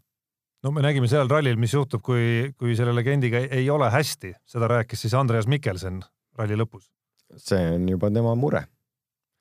no 0.63 0.71
me 0.71 0.83
nägime 0.85 1.09
sellel 1.09 1.31
rallil, 1.31 1.57
mis 1.57 1.73
juhtub, 1.73 2.03
kui, 2.05 2.53
kui 2.59 2.77
selle 2.77 2.93
legendiga 2.95 3.41
ei 3.41 3.65
ole 3.73 3.89
hästi, 3.91 4.35
seda 4.45 4.69
rääkis 4.69 5.07
siis 5.07 5.17
Andreas 5.17 5.49
Mikkelsen 5.49 6.03
ralli 6.37 6.59
lõpus. 6.59 6.91
see 7.37 7.73
on 7.73 7.89
juba 7.89 8.11
tema 8.13 8.35
mure 8.37 8.67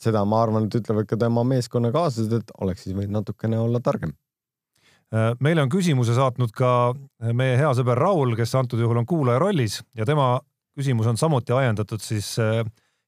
seda 0.02 0.24
ma 0.28 0.42
arvan, 0.42 0.66
et 0.66 0.76
ütlevad 0.80 1.08
ka 1.08 1.18
tema 1.20 1.44
meeskonnakaaslased, 1.46 2.36
et 2.40 2.52
oleks 2.60 2.86
siis 2.86 2.96
võinud 2.96 3.20
natukene 3.20 3.58
olla 3.60 3.80
targem. 3.80 4.14
meile 5.40 5.62
on 5.62 5.68
küsimuse 5.68 6.14
saatnud 6.16 6.54
ka 6.56 6.94
meie 7.36 7.58
hea 7.60 7.72
sõber 7.76 7.98
Raul, 8.00 8.36
kes 8.36 8.54
antud 8.56 8.80
juhul 8.80 9.02
on 9.02 9.06
kuulaja 9.06 9.38
rollis 9.38 9.82
ja 9.94 10.06
tema 10.08 10.40
küsimus 10.76 11.06
on 11.06 11.16
samuti 11.20 11.52
ajendatud 11.52 12.00
siis 12.00 12.38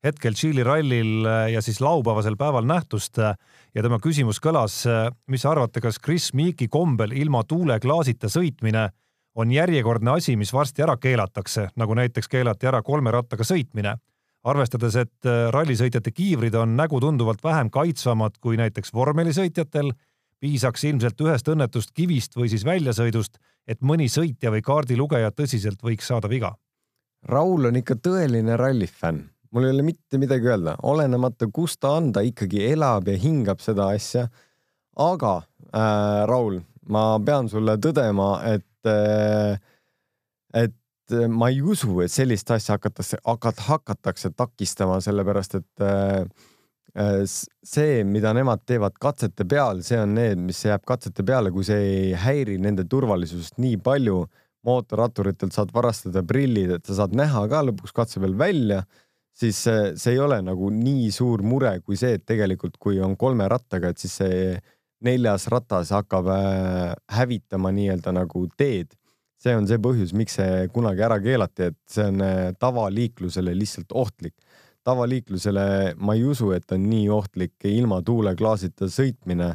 hetkel 0.05 0.37
Tšiili 0.37 0.65
rallil 0.65 1.25
ja 1.53 1.63
siis 1.65 1.81
laupäevasel 1.81 2.37
päeval 2.37 2.67
nähtust 2.69 3.17
ja 3.19 3.83
tema 3.83 3.99
küsimus 3.99 4.41
kõlas, 4.45 4.83
mis 5.33 5.47
arvate, 5.49 5.81
kas 5.81 5.97
Chris 5.97 6.35
Meeki 6.37 6.69
kombel 6.69 7.17
ilma 7.17 7.41
tuuleklaasita 7.49 8.29
sõitmine 8.29 8.91
on 9.35 9.51
järjekordne 9.51 10.15
asi, 10.15 10.37
mis 10.37 10.53
varsti 10.53 10.85
ära 10.85 10.97
keelatakse, 11.01 11.69
nagu 11.77 11.97
näiteks 11.99 12.29
keelati 12.31 12.69
ära 12.71 12.83
kolme 12.83 13.11
rattaga 13.15 13.47
sõitmine. 13.47 13.97
Arvestades, 14.45 14.97
et 15.01 15.29
rallisõitjate 15.55 16.13
kiivrid 16.13 16.55
on 16.61 16.77
nägu 16.77 17.01
tunduvalt 17.01 17.41
vähem 17.45 17.71
kaitsvamad 17.73 18.37
kui 18.45 18.59
näiteks 18.61 18.93
vormelisõitjatel, 18.95 19.93
piisaks 20.41 20.85
ilmselt 20.85 21.21
ühest 21.25 21.49
õnnetust 21.49 21.95
kivist 21.97 22.37
või 22.37 22.51
siis 22.53 22.67
väljasõidust, 22.69 23.39
et 23.67 23.81
mõni 23.81 24.11
sõitja 24.13 24.53
või 24.53 24.61
kaardilugeja 24.63 25.33
tõsiselt 25.33 25.81
võiks 25.83 26.11
saada 26.13 26.29
viga. 26.29 26.53
Raul 27.25 27.71
on 27.71 27.81
ikka 27.81 27.97
tõeline 28.05 28.59
rallifänn 28.61 29.25
mul 29.55 29.69
ei 29.69 29.71
ole 29.71 29.87
mitte 29.87 30.19
midagi 30.19 30.51
öelda, 30.51 30.75
olenemata, 30.83 31.47
kus 31.55 31.79
ta 31.79 31.95
on, 32.01 32.11
ta 32.13 32.25
ikkagi 32.27 32.65
elab 32.73 33.09
ja 33.09 33.15
hingab 33.21 33.63
seda 33.63 33.93
asja. 33.95 34.27
aga 34.99 35.35
äh, 35.39 36.25
Raul, 36.31 36.61
ma 36.91 37.05
pean 37.25 37.49
sulle 37.51 37.77
tõdema, 37.83 38.29
et 38.51 38.91
äh,, 38.91 39.59
et 40.55 40.75
ma 41.29 41.51
ei 41.53 41.61
usu, 41.63 41.99
et 42.05 42.13
sellist 42.13 42.51
asja 42.55 42.79
hakatakse, 42.79 43.19
hakat-, 43.27 43.63
hakatakse 43.69 44.31
takistama, 44.37 45.01
sellepärast 45.05 45.59
et 45.61 45.85
äh, 45.85 46.25
äh 46.95 47.23
see, 47.27 48.05
mida 48.05 48.33
nemad 48.33 48.65
teevad 48.67 48.97
katsete 49.01 49.45
peal, 49.45 49.83
see 49.83 49.99
on 50.01 50.15
need, 50.17 50.41
mis 50.41 50.65
jääb 50.65 50.85
katsete 50.87 51.27
peale, 51.27 51.53
kui 51.53 51.67
see 51.67 51.81
ei 51.91 52.13
häiri 52.19 52.59
nende 52.59 52.89
turvalisust 52.89 53.59
nii 53.59 53.77
palju. 53.85 54.25
mootorratturitelt 54.65 55.53
saad 55.53 55.69
varastada 55.77 56.23
prillid, 56.25 56.71
et 56.73 56.87
sa 56.89 56.95
saad 57.03 57.13
näha 57.13 57.43
ka 57.53 57.59
lõpuks 57.67 57.93
katse 57.93 58.17
peal 58.17 58.33
välja 58.33 58.79
siis 59.35 59.59
see, 59.67 60.15
ei 60.15 60.19
ole 60.23 60.39
nagu 60.41 60.71
nii 60.73 61.11
suur 61.13 61.43
mure 61.45 61.75
kui 61.85 61.99
see, 62.01 62.17
et 62.19 62.25
tegelikult, 62.27 62.79
kui 62.81 63.01
on 63.03 63.17
kolme 63.21 63.49
rattaga, 63.51 63.91
et 63.91 64.01
siis 64.01 64.17
see 64.23 64.39
neljas 65.05 65.49
ratas 65.53 65.91
hakkab 65.95 66.31
äh, 66.33 66.95
hävitama 67.13 67.73
nii-öelda 67.75 68.15
nagu 68.15 68.47
teed. 68.57 68.95
See 69.45 69.55
on 69.57 69.69
see 69.69 69.81
põhjus, 69.83 70.15
miks 70.17 70.39
see 70.41 70.69
kunagi 70.75 71.05
ära 71.05 71.21
keelati, 71.23 71.71
et 71.73 71.81
see 71.91 72.07
on 72.09 72.25
äh, 72.25 72.53
tavaliiklusele 72.61 73.55
lihtsalt 73.57 73.93
ohtlik. 73.93 74.37
tavaliiklusele 74.85 75.95
ma 75.97 76.15
ei 76.17 76.25
usu, 76.29 76.51
et 76.53 76.73
on 76.77 76.83
nii 76.91 77.09
ohtlik 77.09 77.65
ilma 77.71 78.03
tuuleklaasita 78.05 78.91
sõitmine. 78.93 79.55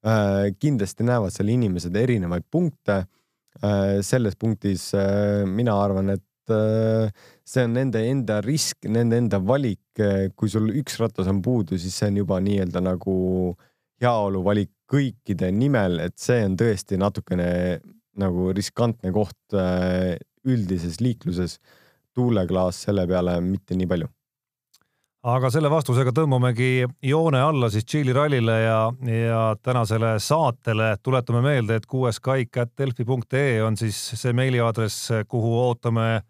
Äh, 0.00 0.46
kindlasti 0.56 1.04
näevad 1.04 1.34
seal 1.34 1.52
inimesed 1.52 1.96
erinevaid 1.96 2.46
punkte. 2.50 3.06
selles 4.06 4.36
punktis 4.38 4.92
mina 5.44 5.74
arvan, 5.82 6.12
et 6.14 6.22
Äh, 6.50 7.10
see 7.44 7.64
on 7.64 7.74
nende 7.74 8.02
enda 8.08 8.40
risk, 8.44 8.86
nende 8.88 9.18
enda 9.20 9.40
valik. 9.42 9.78
kui 10.36 10.48
sul 10.48 10.70
üks 10.80 10.94
ratas 10.96 11.28
on 11.28 11.42
puudu, 11.44 11.76
siis 11.76 11.92
see 11.98 12.08
on 12.08 12.20
juba 12.22 12.38
nii-öelda 12.40 12.80
nagu 12.80 13.14
heaolu 14.00 14.40
valik 14.46 14.70
kõikide 14.88 15.50
nimel, 15.52 15.98
et 16.06 16.14
see 16.16 16.38
on 16.46 16.54
tõesti 16.56 16.96
natukene 16.96 17.48
nagu 18.20 18.50
riskantne 18.56 19.12
koht 19.14 19.56
äh, 19.56 20.16
üldises 20.44 21.00
liikluses. 21.00 21.58
tuuleklaas 22.14 22.82
selle 22.88 23.06
peale 23.06 23.36
mitte 23.40 23.76
nii 23.78 23.86
palju 23.86 24.08
aga 25.30 25.50
selle 25.52 25.68
vastusega 25.70 26.12
tõmbamegi 26.16 26.86
joone 27.04 27.40
alla 27.44 27.68
siis 27.70 27.84
Tšiili 27.84 28.12
rallile 28.16 28.56
ja, 28.62 28.78
ja 29.04 29.42
tänasele 29.62 30.14
saatele 30.18 30.94
tuletame 31.02 31.42
meelde, 31.44 31.76
et 31.76 31.86
kuueskaik.delfi.ee 31.86 33.60
on 33.62 33.76
siis 33.76 33.98
see 34.16 34.32
meiliaadress, 34.32 35.10
kuhu 35.28 35.52
ootame 35.66 36.22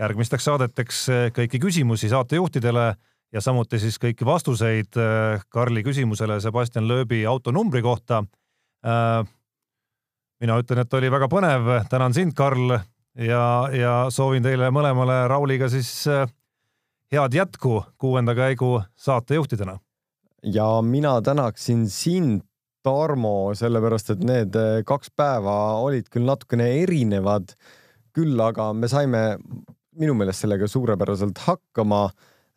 järgmisteks 0.00 0.48
saadeteks 0.48 1.04
kõiki 1.36 1.60
küsimusi 1.60 2.08
saatejuhtidele 2.08 2.86
ja 3.34 3.42
samuti 3.44 3.78
siis 3.78 3.98
kõiki 4.00 4.26
vastuseid 4.26 4.96
eh, 4.98 5.42
Karli 5.48 5.84
küsimusele 5.86 6.40
Sebastian 6.40 6.88
Lööbi 6.88 7.22
autonumbri 7.26 7.82
kohta. 7.82 8.24
Mina 10.40 10.56
ütlen, 10.60 10.80
et 10.80 10.94
oli 10.96 11.10
väga 11.12 11.28
põnev, 11.28 11.66
tänan 11.92 12.14
sind, 12.16 12.32
Karl 12.36 12.72
ja, 12.72 13.44
ja 13.76 13.94
soovin 14.12 14.44
teile 14.44 14.70
mõlemale 14.72 15.26
Rauliga 15.28 15.68
siis 15.68 15.90
head 17.12 17.34
jätku 17.36 17.82
kuuenda 18.00 18.34
käigu 18.34 18.78
saatejuhtidena. 18.96 19.78
ja 20.42 20.82
mina 20.82 21.20
tänaksin 21.22 21.88
sind, 21.90 22.40
Tarmo, 22.80 23.52
sellepärast 23.52 24.14
et 24.14 24.22
need 24.24 24.54
kaks 24.88 25.10
päeva 25.12 25.54
olid 25.84 26.06
küll 26.08 26.24
natukene 26.24 26.70
erinevad, 26.80 27.52
küll 28.16 28.40
aga 28.40 28.70
me 28.72 28.88
saime 28.88 29.20
minu 30.00 30.14
meelest 30.16 30.46
sellega 30.46 30.68
suurepäraselt 30.70 31.42
hakkama. 31.44 32.06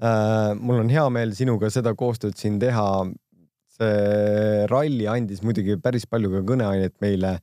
Äh, 0.04 0.54
mul 0.60 0.80
on 0.84 0.92
hea 0.92 1.04
meel 1.12 1.34
sinuga 1.36 1.68
seda 1.74 1.94
koostööd 1.96 2.40
siin 2.40 2.60
teha. 2.62 2.88
see 3.74 4.68
ralli 4.70 5.08
andis 5.10 5.40
muidugi 5.42 5.80
päris 5.82 6.04
palju 6.06 6.30
ka 6.30 6.42
kõneainet 6.46 6.94
meile. 7.02 7.40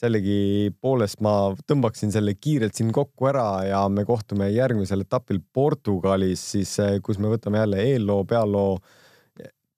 Sellegipoolest 0.00 1.20
ma 1.24 1.34
tõmbaksin 1.68 2.12
selle 2.14 2.34
kiirelt 2.38 2.78
siin 2.78 2.92
kokku 2.94 3.28
ära 3.30 3.48
ja 3.68 3.82
me 3.92 4.06
kohtume 4.08 4.48
järgmisel 4.54 5.04
etapil 5.04 5.42
Portugalis, 5.52 6.42
siis 6.54 6.72
äh, 6.80 6.96
kus 7.04 7.20
me 7.20 7.32
võtame 7.32 7.60
jälle 7.62 7.84
eelloo, 7.92 8.24
pealoo, 8.28 8.78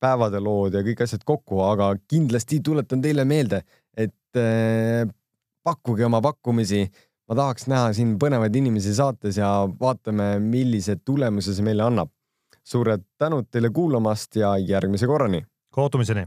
päevade 0.03 0.41
lood 0.43 0.75
ja 0.79 0.83
kõik 0.87 1.05
asjad 1.05 1.25
kokku, 1.27 1.63
aga 1.67 1.93
kindlasti 2.11 2.61
tuletan 2.65 3.03
teile 3.03 3.27
meelde, 3.29 3.63
et 3.97 4.39
äh, 4.39 5.09
pakkuge 5.63 6.07
oma 6.07 6.23
pakkumisi 6.23 6.87
ma 7.29 7.39
tahaks 7.39 7.69
näha 7.71 7.93
siin 7.97 8.17
põnevaid 8.21 8.57
inimesi 8.59 8.95
saates 8.97 9.39
ja 9.41 9.49
vaatame, 9.81 10.37
millise 10.43 10.99
tulemuse 11.05 11.55
see 11.57 11.67
meile 11.67 11.87
annab. 11.87 12.11
suured 12.63 13.03
tänud 13.19 13.49
teile 13.51 13.73
kuulamast 13.75 14.37
ja 14.37 14.53
järgmise 14.59 15.07
korrani. 15.07 15.43
kohtumiseni. 15.71 16.27